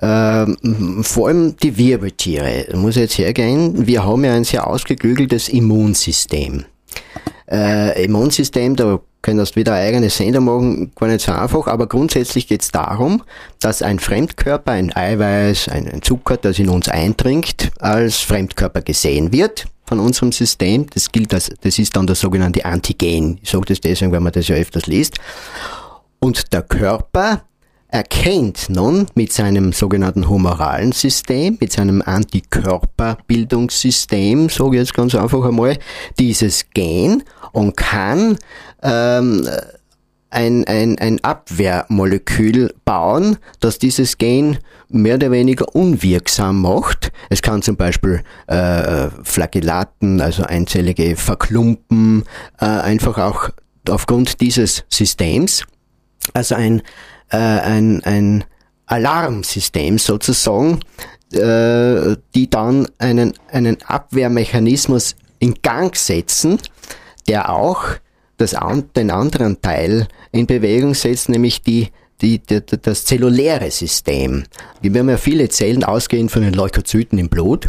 [0.00, 5.48] Ähm, vor allem die Wirbeltiere, muss ich jetzt hergehen, wir haben ja ein sehr ausgeklügeltes
[5.48, 6.64] Immunsystem.
[7.50, 12.46] Äh, Immunsystem, da könntest du wieder eigene Sender machen, gar nicht so einfach, aber grundsätzlich
[12.46, 13.22] geht es darum,
[13.60, 19.66] dass ein Fremdkörper, ein Eiweiß, ein, Zucker, das in uns eindringt, als Fremdkörper gesehen wird
[19.86, 20.86] von unserem System.
[20.94, 23.38] Das gilt als, das ist dann der sogenannte Antigen.
[23.42, 25.16] Ich sage das deswegen, weil man das ja öfters liest.
[26.20, 27.42] Und der Körper
[27.88, 35.44] erkennt nun mit seinem sogenannten humoralen System, mit seinem Antikörperbildungssystem, sage ich jetzt ganz einfach
[35.44, 35.78] einmal,
[36.18, 38.38] dieses Gen und kann
[38.82, 39.48] ähm,
[40.30, 47.12] ein, ein, ein Abwehrmolekül bauen, das dieses Gen mehr oder weniger unwirksam macht.
[47.30, 52.24] Es kann zum Beispiel äh, Flagellaten, also einzellige Verklumpen,
[52.60, 53.50] äh, einfach auch
[53.88, 55.64] aufgrund dieses Systems,
[56.34, 56.82] also ein,
[57.30, 58.44] äh, ein, ein
[58.86, 60.80] Alarmsystem sozusagen,
[61.32, 66.58] äh, die dann einen, einen Abwehrmechanismus in Gang setzen,
[67.28, 67.84] der auch
[68.38, 68.56] das,
[68.96, 71.88] den anderen Teil in Bewegung setzt, nämlich die,
[72.20, 74.44] die, die, das zelluläre System.
[74.80, 77.66] Wir haben ja viele Zellen ausgehend von den Leukozyten im Blut,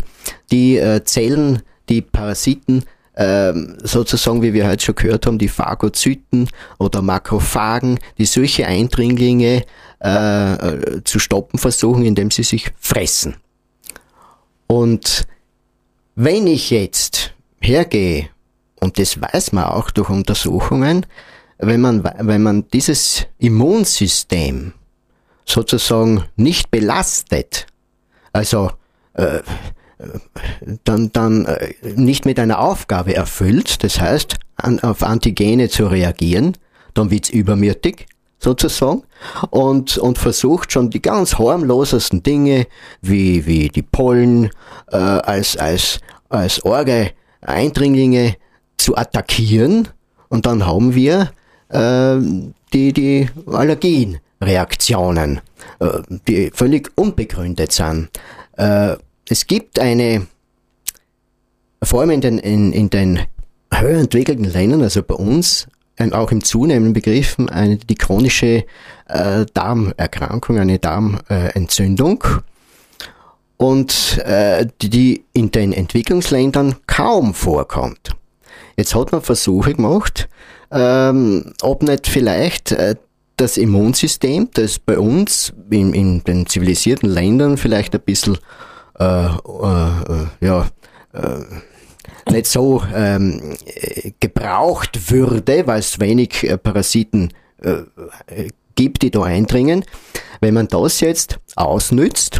[0.51, 2.83] die äh, Zellen, die Parasiten
[3.15, 9.63] ähm, sozusagen, wie wir heute schon gehört haben, die Phagozyten oder Makrophagen, die solche Eindringlinge
[10.01, 13.35] äh, äh, zu stoppen versuchen, indem sie sich fressen.
[14.67, 15.27] Und
[16.15, 18.29] wenn ich jetzt hergehe
[18.79, 21.05] und das weiß man auch durch Untersuchungen,
[21.57, 24.73] wenn man, wenn man dieses Immunsystem
[25.45, 27.67] sozusagen nicht belastet,
[28.31, 28.71] also
[29.13, 29.39] äh,
[30.85, 36.55] dann, dann äh, nicht mit einer Aufgabe erfüllt, das heißt, an, auf Antigene zu reagieren,
[36.93, 38.07] dann wird's übermütig,
[38.39, 39.03] sozusagen,
[39.49, 42.67] und, und versucht schon die ganz harmlosesten Dinge,
[43.01, 44.49] wie, wie die Pollen,
[44.91, 47.11] äh, als, als, als Orge
[47.41, 48.35] Eindringlinge
[48.79, 49.87] zu attackieren,
[50.29, 51.31] und dann haben wir
[51.69, 52.17] äh,
[52.73, 55.41] die, die Allergienreaktionen,
[55.79, 58.09] äh, die völlig unbegründet sind.
[58.57, 58.95] Äh,
[59.27, 60.27] es gibt eine,
[61.83, 63.19] vor allem in den, in, in den
[63.73, 65.67] höher entwickelten Ländern, also bei uns,
[66.11, 68.63] auch im zunehmenden Begriffen eine, die chronische
[69.07, 72.23] äh, Darmerkrankung, eine Darmentzündung.
[73.57, 78.11] und äh, die in den Entwicklungsländern kaum vorkommt.
[78.79, 80.29] Jetzt hat man Versuche gemacht,
[80.71, 82.95] ähm, ob nicht vielleicht äh,
[83.35, 88.37] das Immunsystem, das bei uns in, in den zivilisierten Ländern vielleicht ein bisschen
[88.97, 90.69] äh, äh, äh ja,
[91.11, 93.57] äh, nicht so ähm,
[94.21, 97.81] gebraucht würde, weil es wenig äh, Parasiten äh,
[98.75, 99.83] gibt, die da eindringen.
[100.39, 102.39] Wenn man das jetzt ausnützt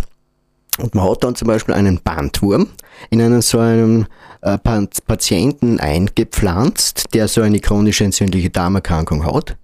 [0.77, 2.69] und man hat dann zum Beispiel einen Bandwurm
[3.09, 4.07] in einem so einem
[4.41, 9.57] äh, Patienten eingepflanzt, der so eine chronische entzündliche Darmerkrankung hat.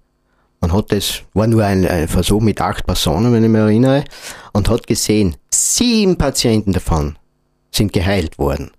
[0.60, 4.04] Man hat das, war nur ein, ein Versuch mit acht Personen, wenn ich mich erinnere,
[4.52, 7.16] und hat gesehen, sieben Patienten davon
[7.70, 8.70] sind geheilt worden.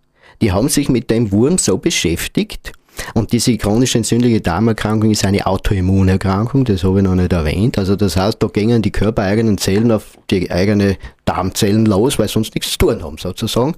[0.42, 2.74] Die haben sich mit dem Wurm so beschäftigt,
[3.14, 7.78] und diese chronische entzündliche Darmerkrankung ist eine Autoimmunerkrankung, das habe ich noch nicht erwähnt.
[7.78, 12.56] Also das heißt, da gingen die körpereigenen Zellen auf die eigene Darmzellen los, weil sonst
[12.56, 13.76] nichts zu tun haben, sozusagen.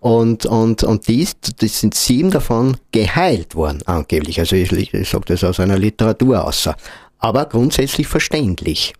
[0.00, 4.40] Und, und, und dies, das sind sieben davon geheilt worden, angeblich.
[4.40, 6.74] Also ich, ich sage das aus einer Literatur außer.
[7.18, 8.94] Aber grundsätzlich verständlich.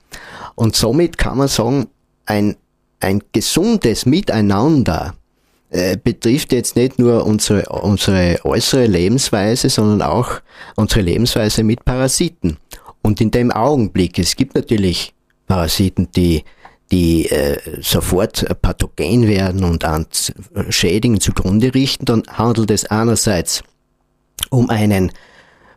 [0.55, 1.89] Und somit kann man sagen,
[2.27, 2.57] ein,
[3.01, 5.15] ein gesundes Miteinander
[5.71, 10.41] äh, betrifft jetzt nicht nur unsere, unsere äußere Lebensweise, sondern auch
[10.77, 12.59] unsere Lebensweise mit Parasiten.
[13.03, 15.15] Und in dem Augenblick, es gibt natürlich
[15.47, 16.45] Parasiten, die
[16.91, 20.07] die äh, sofort pathogen werden und an
[20.71, 23.63] Schädigen zugrunde richten, dann handelt es einerseits
[24.51, 25.13] um einen,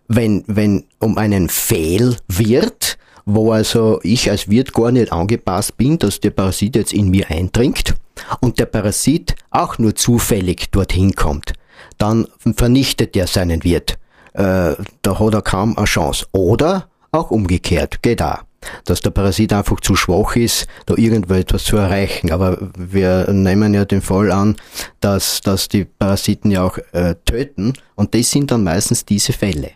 [0.07, 6.19] wenn, wenn, um einen Fehlwirt, wo also ich als Wirt gar nicht angepasst bin, dass
[6.19, 7.95] der Parasit jetzt in mir eindringt
[8.41, 11.53] und der Parasit auch nur zufällig dorthin kommt,
[11.97, 13.97] dann vernichtet er seinen Wirt.
[14.33, 16.25] Äh, da hat er kaum eine Chance.
[16.31, 18.39] Oder auch umgekehrt, geht auch
[18.85, 22.31] dass der Parasit einfach zu schwach ist, da irgendwo etwas zu erreichen.
[22.31, 24.55] Aber wir nehmen ja den Fall an,
[24.99, 29.71] dass, dass die Parasiten ja auch äh, töten und das sind dann meistens diese Fälle.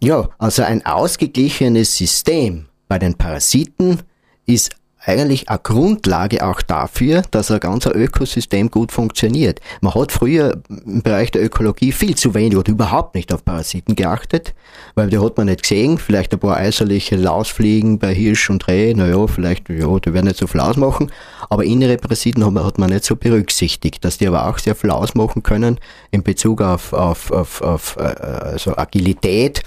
[0.00, 4.00] Ja, also ein ausgeglichenes System bei den Parasiten
[4.46, 4.70] ist
[5.08, 9.60] eigentlich eine Grundlage auch dafür, dass ein ganzer Ökosystem gut funktioniert.
[9.80, 13.96] Man hat früher im Bereich der Ökologie viel zu wenig oder überhaupt nicht auf Parasiten
[13.96, 14.54] geachtet,
[14.94, 15.98] weil die hat man nicht gesehen.
[15.98, 20.38] Vielleicht ein paar äußerliche Lausfliegen bei Hirsch und Reh, naja, vielleicht, ja, die werden nicht
[20.38, 21.10] so viel ausmachen,
[21.48, 25.42] aber innere Parasiten hat man, nicht so berücksichtigt, dass die aber auch sehr viel ausmachen
[25.42, 25.78] können
[26.10, 29.62] in Bezug auf, auf, auf, auf äh, also Agilität.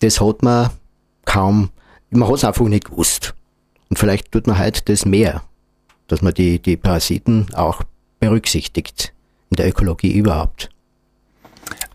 [0.00, 0.70] Das hat man
[1.24, 1.70] kaum,
[2.10, 3.34] man hat es einfach nicht gewusst.
[3.88, 5.42] Und vielleicht tut man heute das mehr,
[6.08, 7.82] dass man die, die Parasiten auch
[8.20, 9.12] berücksichtigt
[9.50, 10.70] in der Ökologie überhaupt.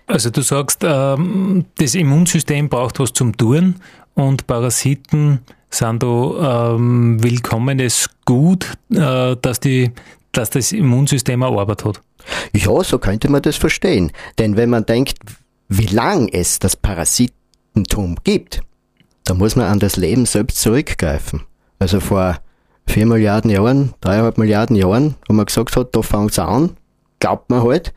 [0.08, 3.76] Also du sagst, ähm, das Immunsystem braucht was zum Tun
[4.14, 9.92] und Parasiten sind da ähm, willkommenes Gut, äh, dass, die,
[10.34, 12.02] dass das Immunsystem eine Arbeit hat.
[12.54, 14.12] Ja, so könnte man das verstehen.
[14.38, 15.18] Denn wenn man denkt,
[15.70, 18.62] wie lang es das Parasitentum gibt,
[19.24, 21.44] dann muss man an das Leben selbst zurückgreifen.
[21.82, 22.38] Also vor
[22.86, 26.78] vier Milliarden Jahren, dreieinhalb Milliarden Jahren, wo man gesagt hat, da fängt's an,
[27.20, 27.92] glaubt man halt.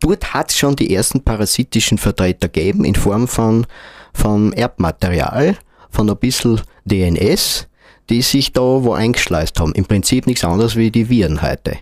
[0.00, 3.66] Dort hat es schon die ersten parasitischen Vertreter gegeben in Form von,
[4.12, 5.56] von Erbmaterial,
[5.88, 7.68] von ein bisschen DNS,
[8.10, 9.72] die sich da wo eingeschleust haben.
[9.72, 11.78] Im Prinzip nichts anderes wie die Viren heute.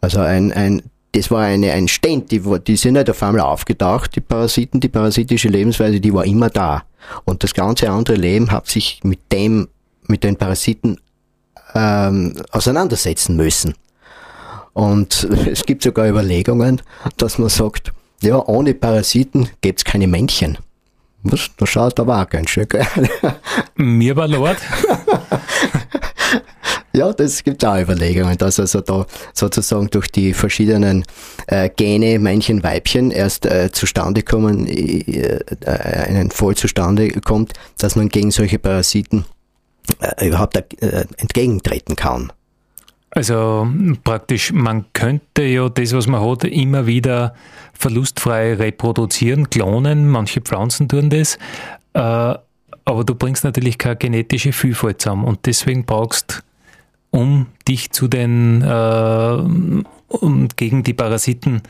[0.00, 4.16] Also ein, ein, das war eine, ein Stand, die, die sind nicht auf einmal aufgetaucht,
[4.16, 6.82] die Parasiten, die parasitische Lebensweise, die war immer da.
[7.24, 9.68] Und das ganze andere Leben hat sich mit dem
[10.12, 10.98] mit den Parasiten
[11.74, 13.74] ähm, auseinandersetzen müssen.
[14.74, 16.82] Und es gibt sogar Überlegungen,
[17.16, 20.58] dass man sagt, ja, ohne Parasiten gibt es keine Männchen.
[21.24, 21.50] Was?
[21.56, 22.86] Da schaut aber auch ganz schön geil.
[23.76, 24.58] Mir war Lord.
[26.92, 31.04] ja, das gibt auch Überlegungen, dass also da sozusagen durch die verschiedenen
[31.46, 35.70] äh, Gene Männchen, Weibchen erst äh, zustande kommen, äh, äh
[36.08, 39.24] einen Voll zustande kommt, dass man gegen solche Parasiten
[40.00, 42.32] äh, überhaupt äh, entgegentreten kann.
[43.10, 43.68] Also
[44.04, 47.34] praktisch, man könnte ja das, was man hat, immer wieder
[47.74, 50.08] verlustfrei reproduzieren, klonen.
[50.08, 51.36] Manche Pflanzen tun das.
[51.92, 52.34] Äh,
[52.84, 56.42] aber du bringst natürlich keine genetische Vielfalt zusammen und deswegen brauchst
[57.10, 61.62] um dich zu den äh, um gegen die Parasiten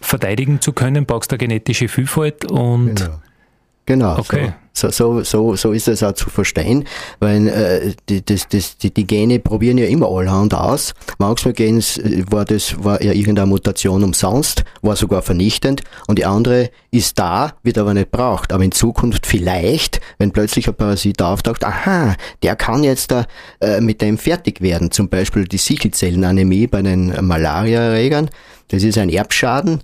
[0.00, 3.18] verteidigen zu können, brauchst du eine genetische Vielfalt und genau.
[3.88, 4.52] Genau, okay.
[4.74, 6.84] so, so, so, so ist es auch zu verstehen,
[7.20, 10.92] weil äh, die, das, das, die, die Gene probieren ja immer allerhand aus.
[11.16, 11.82] Manchmal gehen,
[12.30, 17.54] war das war ja irgendeine Mutation umsonst, war sogar vernichtend und die andere ist da,
[17.62, 18.52] wird aber nicht braucht.
[18.52, 23.24] Aber in Zukunft vielleicht, wenn plötzlich ein Parasit auftaucht, aha, der kann jetzt da
[23.60, 24.90] äh, mit dem fertig werden.
[24.90, 28.28] Zum Beispiel die Sichelzellenanämie bei den Malariaerregern
[28.68, 29.80] das ist ein Erbschaden,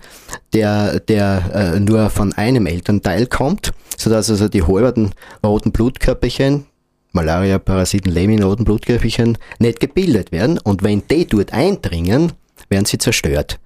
[0.53, 5.13] der, der äh, nur von einem Elternteil kommt, sodass also die halberten
[5.45, 6.67] roten Blutkörperchen,
[7.13, 10.59] Malaria-Parasiten leben in roten Blutkörperchen, nicht gebildet werden.
[10.59, 12.33] Und wenn die dort eindringen,
[12.69, 13.59] werden sie zerstört.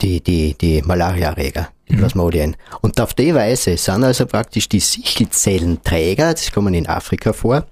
[0.00, 1.98] Die, die, die Malariaerreger, die mhm.
[1.98, 2.56] Plasmodien.
[2.80, 7.66] Und auf die Weise sind also praktisch die Sichelzellenträger, das kommen in Afrika vor,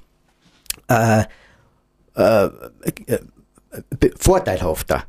[0.89, 1.25] äh,
[2.15, 3.19] äh, äh
[4.19, 5.05] vorteilhafter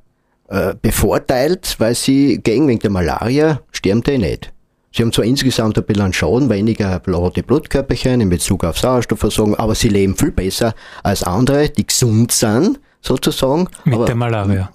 [0.51, 4.51] äh, bevorteilt, weil sie gegen wegen der Malaria sterben die nicht.
[4.93, 9.75] Sie haben zwar insgesamt ein bisschen Schaden, weniger rote Blutkörperchen in Bezug auf Sauerstoffversorgung, aber
[9.75, 10.73] sie leben viel besser
[11.03, 13.69] als andere, die gesund sind, sozusagen.
[13.85, 14.69] Mit aber, der Malaria.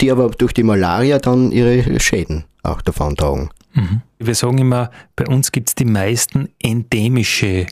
[0.00, 3.50] Die aber durch die Malaria dann ihre Schäden auch davon tragen.
[3.74, 4.02] Mhm.
[4.20, 7.66] Wir sagen immer, bei uns gibt es die meisten endemische,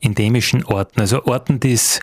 [0.00, 1.98] endemischen Orten, also Orten, die es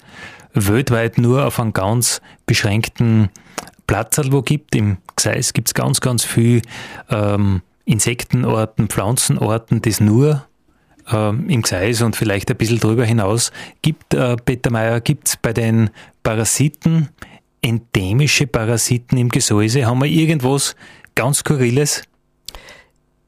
[0.54, 3.30] weltweit nur auf einem ganz beschränkten
[3.90, 4.76] Platz wo gibt.
[4.76, 6.62] Im Gseis gibt es ganz, ganz viel
[7.10, 10.46] ähm, Insektenorten, Pflanzenorten, das nur
[11.12, 14.14] ähm, im Gseis und vielleicht ein bisschen darüber hinaus gibt.
[14.14, 15.90] Äh, Peter Mayer, gibt es bei den
[16.22, 17.10] Parasiten
[17.64, 19.88] endemische Parasiten im Gesäuse?
[19.88, 20.76] Haben wir irgendwas
[21.16, 22.04] ganz Skurriles?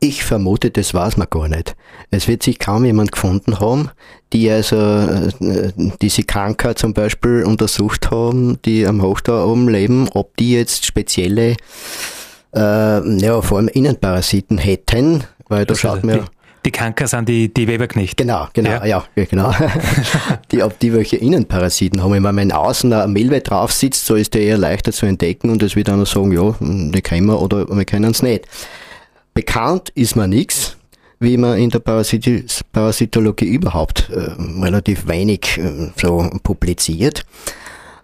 [0.04, 1.76] Ich vermute, das weiß man gar nicht.
[2.10, 3.92] Es wird sich kaum jemand gefunden haben,
[4.34, 5.72] die also äh,
[6.02, 11.56] diese Krankheit zum Beispiel untersucht haben, die am Hochstau oben leben, ob die jetzt spezielle,
[12.56, 16.22] äh, ja, vor allem Innenparasiten hätten, weil da schaut man.
[16.66, 18.18] Die Kanker sind die, die Weberknecht.
[18.18, 19.54] Genau, genau, ja, ja genau.
[20.52, 22.12] die, ob die welche Innenparasiten haben.
[22.12, 25.62] Wenn man außen ein Mehlweh drauf sitzt, so ist der eher leichter zu entdecken und
[25.62, 28.48] es wird einer sagen, ja, die kennen wir oder wir kennen es nicht.
[29.34, 30.78] Bekannt ist mir nichts,
[31.20, 37.24] wie man in der Parasit Parasitologie überhaupt äh, relativ wenig äh, so publiziert.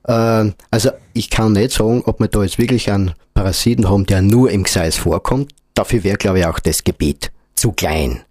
[0.04, 4.22] Äh, also ich kann nicht sagen, ob wir da jetzt wirklich einen Parasiten haben, der
[4.22, 5.52] nur im Gseis vorkommt.
[5.74, 8.22] Dafür wäre, glaube ich, auch das Gebiet zu klein.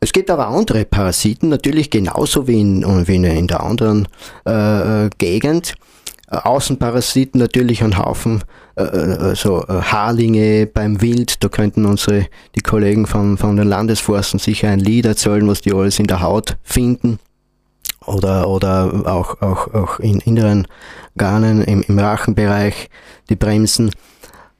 [0.00, 4.06] Es gibt aber andere Parasiten, natürlich genauso wie in, wie in der anderen
[4.46, 5.74] äh, äh Gegend.
[6.28, 8.44] Außenparasiten natürlich ein Haufen
[8.78, 11.42] äh, äh so äh, Haarlinge beim Wild.
[11.42, 15.72] Da könnten unsere die Kollegen von, von den Landesforsten sicher ein Lied erzählen, was die
[15.72, 17.18] alles in der Haut finden.
[18.06, 20.66] Oder, oder auch, auch, auch in inneren
[21.16, 22.88] Garnen im, im Rachenbereich,
[23.28, 23.90] die Bremsen.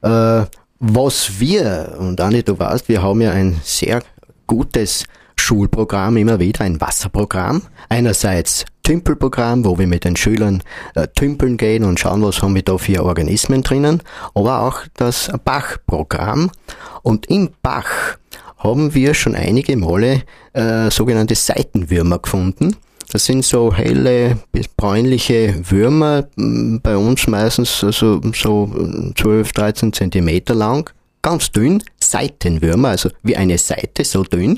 [0.01, 0.43] Äh,
[0.79, 4.01] was wir, und Anni, du weißt, wir haben ja ein sehr
[4.47, 5.05] gutes
[5.35, 7.63] Schulprogramm immer wieder, ein Wasserprogramm.
[7.89, 10.63] Einerseits Tümpelprogramm, wo wir mit den Schülern
[10.95, 14.01] äh, tümpeln gehen und schauen, was haben wir da für Organismen drinnen,
[14.33, 16.49] aber auch das Bachprogramm.
[17.03, 18.17] Und im Bach
[18.57, 20.23] haben wir schon einige Male
[20.53, 22.77] äh, sogenannte Seitenwürmer gefunden.
[23.11, 28.71] Das sind so helle bis bräunliche Würmer, bei uns meistens so, so
[29.15, 30.89] 12, 13 Zentimeter lang,
[31.21, 34.57] ganz dünn, Seitenwürmer, also wie eine Seite, so dünn.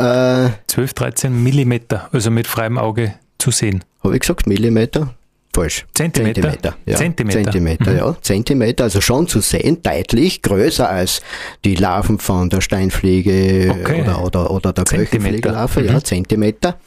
[0.00, 3.84] Äh, 12, 13 Millimeter, also mit freiem Auge zu sehen.
[4.02, 5.14] Habe ich gesagt Millimeter?
[5.52, 5.84] Falsch.
[5.94, 6.42] Zentimeter?
[6.42, 6.96] Zentimeter, ja.
[6.96, 7.96] Zentimeter, Zentimeter mhm.
[7.98, 8.16] ja.
[8.22, 11.22] Zentimeter, also schon zu sehen, deutlich größer als
[11.64, 14.02] die Larven von der Steinfliege okay.
[14.02, 15.86] oder, oder, oder der Köchenfliegelarve, mhm.
[15.88, 16.78] ja, Zentimeter.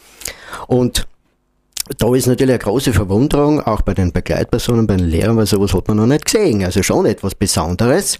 [0.67, 1.07] Und
[1.97, 5.73] da ist natürlich eine große Verwunderung, auch bei den Begleitpersonen, bei den Lehrern, weil sowas
[5.73, 6.63] hat man noch nicht gesehen.
[6.63, 8.19] Also schon etwas Besonderes.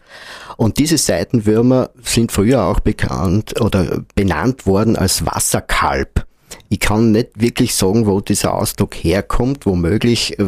[0.58, 6.26] Und diese Seitenwürmer sind früher auch bekannt oder benannt worden als Wasserkalb.
[6.70, 10.46] Ich kann nicht wirklich sagen, wo dieser Ausdruck herkommt, womöglich, äh,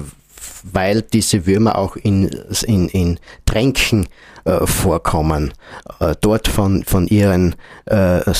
[0.72, 2.28] weil diese Würmer auch in,
[2.66, 4.08] in, in Tränken
[4.44, 5.54] äh, vorkommen,
[6.00, 7.56] äh, dort von, von ihren
[7.90, 8.34] äh, äh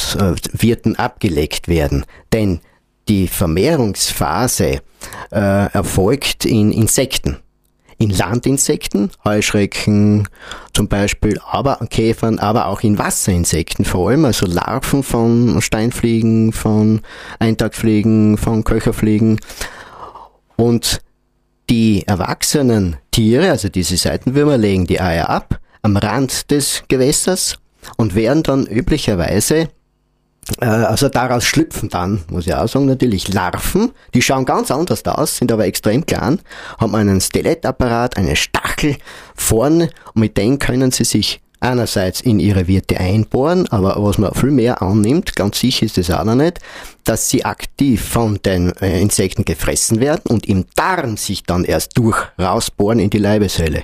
[0.52, 2.06] Wirten abgelegt werden.
[2.34, 2.60] Denn
[3.08, 4.82] die Vermehrungsphase
[5.32, 7.38] äh, erfolgt in Insekten.
[7.98, 10.28] In Landinsekten, Heuschrecken
[10.74, 17.02] zum Beispiel, aber Käfern, aber auch in Wasserinsekten vor allem, also Larven von Steinfliegen, von
[17.40, 19.40] Eintagfliegen, von Köcherfliegen.
[20.58, 21.00] Und
[21.70, 27.58] die erwachsenen Tiere, also diese Seitenwürmer, legen die Eier ab am Rand des Gewässers
[27.96, 29.70] und werden dann üblicherweise
[30.60, 33.92] also daraus schlüpfen dann, muss ich auch sagen, natürlich Larven.
[34.14, 36.40] Die schauen ganz anders aus, sind aber extrem klein,
[36.80, 38.98] haben einen Skelettapparat, einen Stachel
[39.36, 44.34] vorne und mit dem können sie sich einerseits in ihre Wirte einbohren, aber was man
[44.34, 46.60] viel mehr annimmt, ganz sicher ist es auch noch nicht,
[47.04, 51.98] dass sie aktiv von den äh, Insekten gefressen werden und im Darm sich dann erst
[51.98, 53.84] durch rausbohren in die Leibeshöhle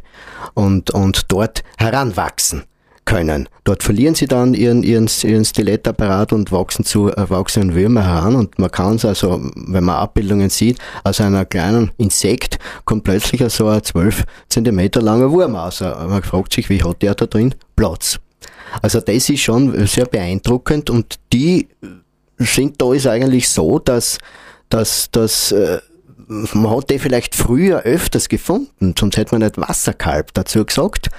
[0.54, 2.64] und, und dort heranwachsen
[3.12, 3.50] können.
[3.66, 8.58] Dort verlieren sie dann ihren, ihren, ihren Skelettapparat und wachsen zu erwachsenen Würmer heran und
[8.58, 13.68] man kann es also, wenn man Abbildungen sieht, aus einer kleinen Insekt kommt plötzlich so
[13.68, 15.82] ein 12 Zentimeter langer Wurm aus.
[15.82, 18.18] Man fragt sich, wie hat der da drin Platz?
[18.82, 21.68] Also das ist schon sehr beeindruckend und die
[22.38, 24.20] sind da ist eigentlich so, dass,
[24.70, 25.80] dass, dass äh,
[26.28, 31.10] man hat die vielleicht früher öfters gefunden, sonst hätte man nicht Wasserkalb dazu gesagt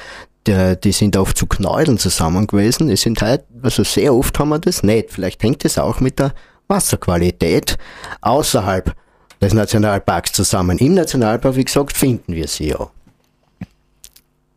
[0.46, 2.90] der, die sind oft zu Knäueln zusammen gewesen.
[2.90, 5.10] Es sind halt, also sehr oft haben wir das nicht.
[5.10, 6.34] Vielleicht hängt es auch mit der
[6.68, 7.76] Wasserqualität
[8.20, 8.94] außerhalb
[9.40, 10.78] des Nationalparks zusammen.
[10.78, 12.90] Im Nationalpark, wie gesagt, finden wir sie ja.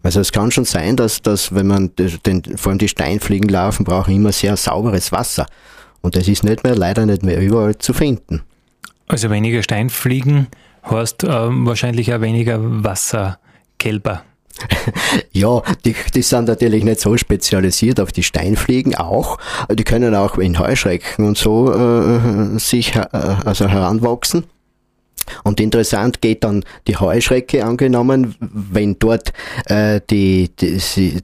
[0.04, 3.84] Also es kann schon sein, dass, dass wenn man den, vor allem die Steinfliegen laufen,
[3.84, 5.48] brauchen immer sehr sauberes Wasser.
[6.02, 8.44] Und das ist nicht mehr, leider nicht mehr überall zu finden.
[9.08, 10.48] Also weniger Steinfliegen
[10.88, 14.24] heißt äh, wahrscheinlich auch weniger Wasserkälber.
[15.32, 19.38] Ja, die, die sind natürlich nicht so spezialisiert auf die Steinfliegen auch.
[19.72, 24.46] Die können auch in Heuschrecken und so äh, sich äh, also heranwachsen.
[25.44, 29.34] Und interessant geht dann die Heuschrecke angenommen, wenn dort
[29.66, 30.80] äh, die, die,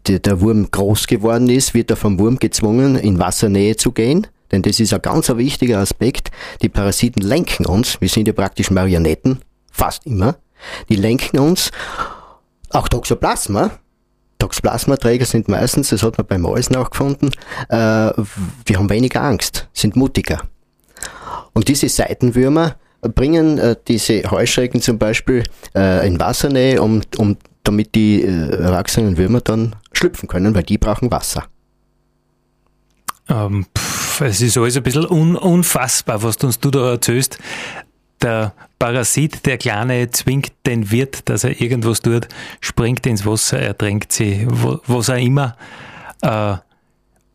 [0.08, 4.28] die, der Wurm groß geworden ist, wird er vom Wurm gezwungen, in Wassernähe zu gehen.
[4.52, 6.32] Denn das ist ein ganz wichtiger Aspekt.
[6.62, 8.02] Die Parasiten lenken uns.
[8.02, 9.40] Wir sind ja praktisch Marionetten,
[9.72, 10.36] fast immer.
[10.90, 11.72] Die lenken uns
[12.74, 13.72] auch Toxoplasma.
[14.40, 17.32] Toxoplasma-Träger sind meistens, das hat man bei Mäusen auch gefunden,
[17.70, 18.12] äh,
[18.68, 20.42] die haben weniger Angst, sind mutiger.
[21.54, 25.44] Und diese Seitenwürmer bringen äh, diese Heuschrecken zum Beispiel
[25.76, 30.78] äh, in Wassernähe, um, um, damit die äh, erwachsenen Würmer dann schlüpfen können, weil die
[30.78, 31.46] brauchen Wasser.
[33.30, 37.38] Ähm, pff, es ist alles ein bisschen un unfassbar, was du uns da erzählst
[38.24, 42.28] der Parasit, der Kleine, zwingt den Wirt, dass er irgendwas tut,
[42.60, 45.56] springt ins Wasser, ertränkt sie, was auch immer.
[46.22, 46.56] Äh,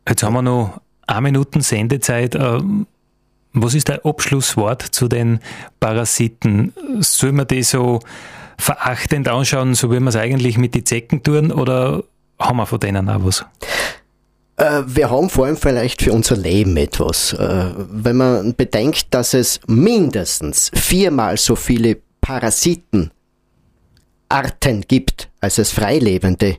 [0.07, 2.35] jetzt haben wir noch eine Minute Sendezeit.
[2.35, 2.59] Äh,
[3.53, 5.39] was ist dein Abschlusswort zu den
[5.79, 6.73] Parasiten?
[6.99, 7.99] Soll man die so
[8.57, 12.03] verachtend anschauen, so wie wir es eigentlich mit den Zecken tun, oder
[12.39, 13.45] haben wir von denen auch was?
[14.57, 17.33] Äh, wir haben vor allem vielleicht für unser Leben etwas.
[17.33, 23.11] Äh, wenn man bedenkt, dass es mindestens viermal so viele Parasitenarten
[24.87, 26.57] gibt, als es freilebende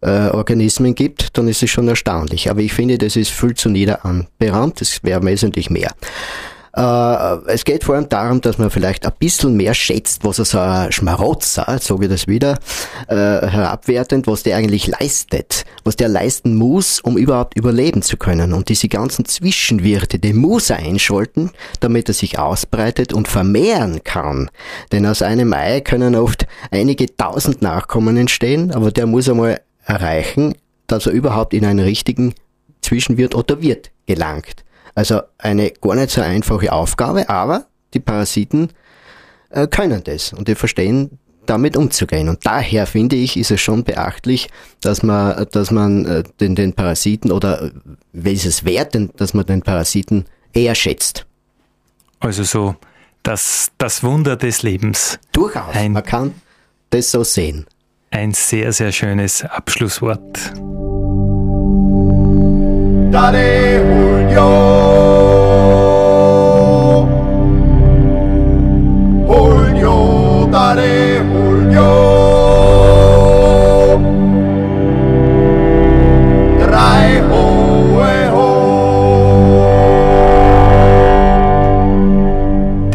[0.00, 2.48] äh, Organismen gibt, dann ist es schon erstaunlich.
[2.48, 4.80] Aber ich finde, das ist viel zu nieder anberaumt.
[4.80, 5.92] Es wäre wesentlich mehr.
[6.76, 10.44] Äh, es geht vor allem darum, dass man vielleicht ein bisschen mehr schätzt, was er
[10.44, 12.58] so ein Schmarotzer, sage ich das wieder,
[13.08, 18.52] äh, herabwertend, was der eigentlich leistet, was der leisten muss, um überhaupt überleben zu können.
[18.52, 21.50] Und diese ganzen Zwischenwirte, die muss er einschalten,
[21.80, 24.50] damit er sich ausbreitet und vermehren kann.
[24.92, 30.54] Denn aus einem Ei können oft einige tausend Nachkommen entstehen, aber der muss einmal erreichen,
[30.88, 32.34] dass er überhaupt in einen richtigen
[32.82, 34.65] Zwischenwirt oder Wirt gelangt.
[34.96, 38.70] Also eine gar nicht so einfache Aufgabe, aber die Parasiten
[39.50, 42.28] äh, können das und die verstehen damit umzugehen.
[42.28, 44.48] Und daher finde ich, ist es schon beachtlich,
[44.80, 47.70] dass man, dass man äh, den, den Parasiten oder
[48.14, 51.26] äh, ist es wert, dass man den Parasiten eher schätzt.
[52.18, 52.74] Also so
[53.22, 55.18] das, das Wunder des Lebens.
[55.32, 55.74] Durchaus.
[55.74, 56.34] Ein, man kann
[56.88, 57.66] das so sehen.
[58.10, 60.52] Ein sehr, sehr schönes Abschlusswort.
[63.12, 64.26] Dare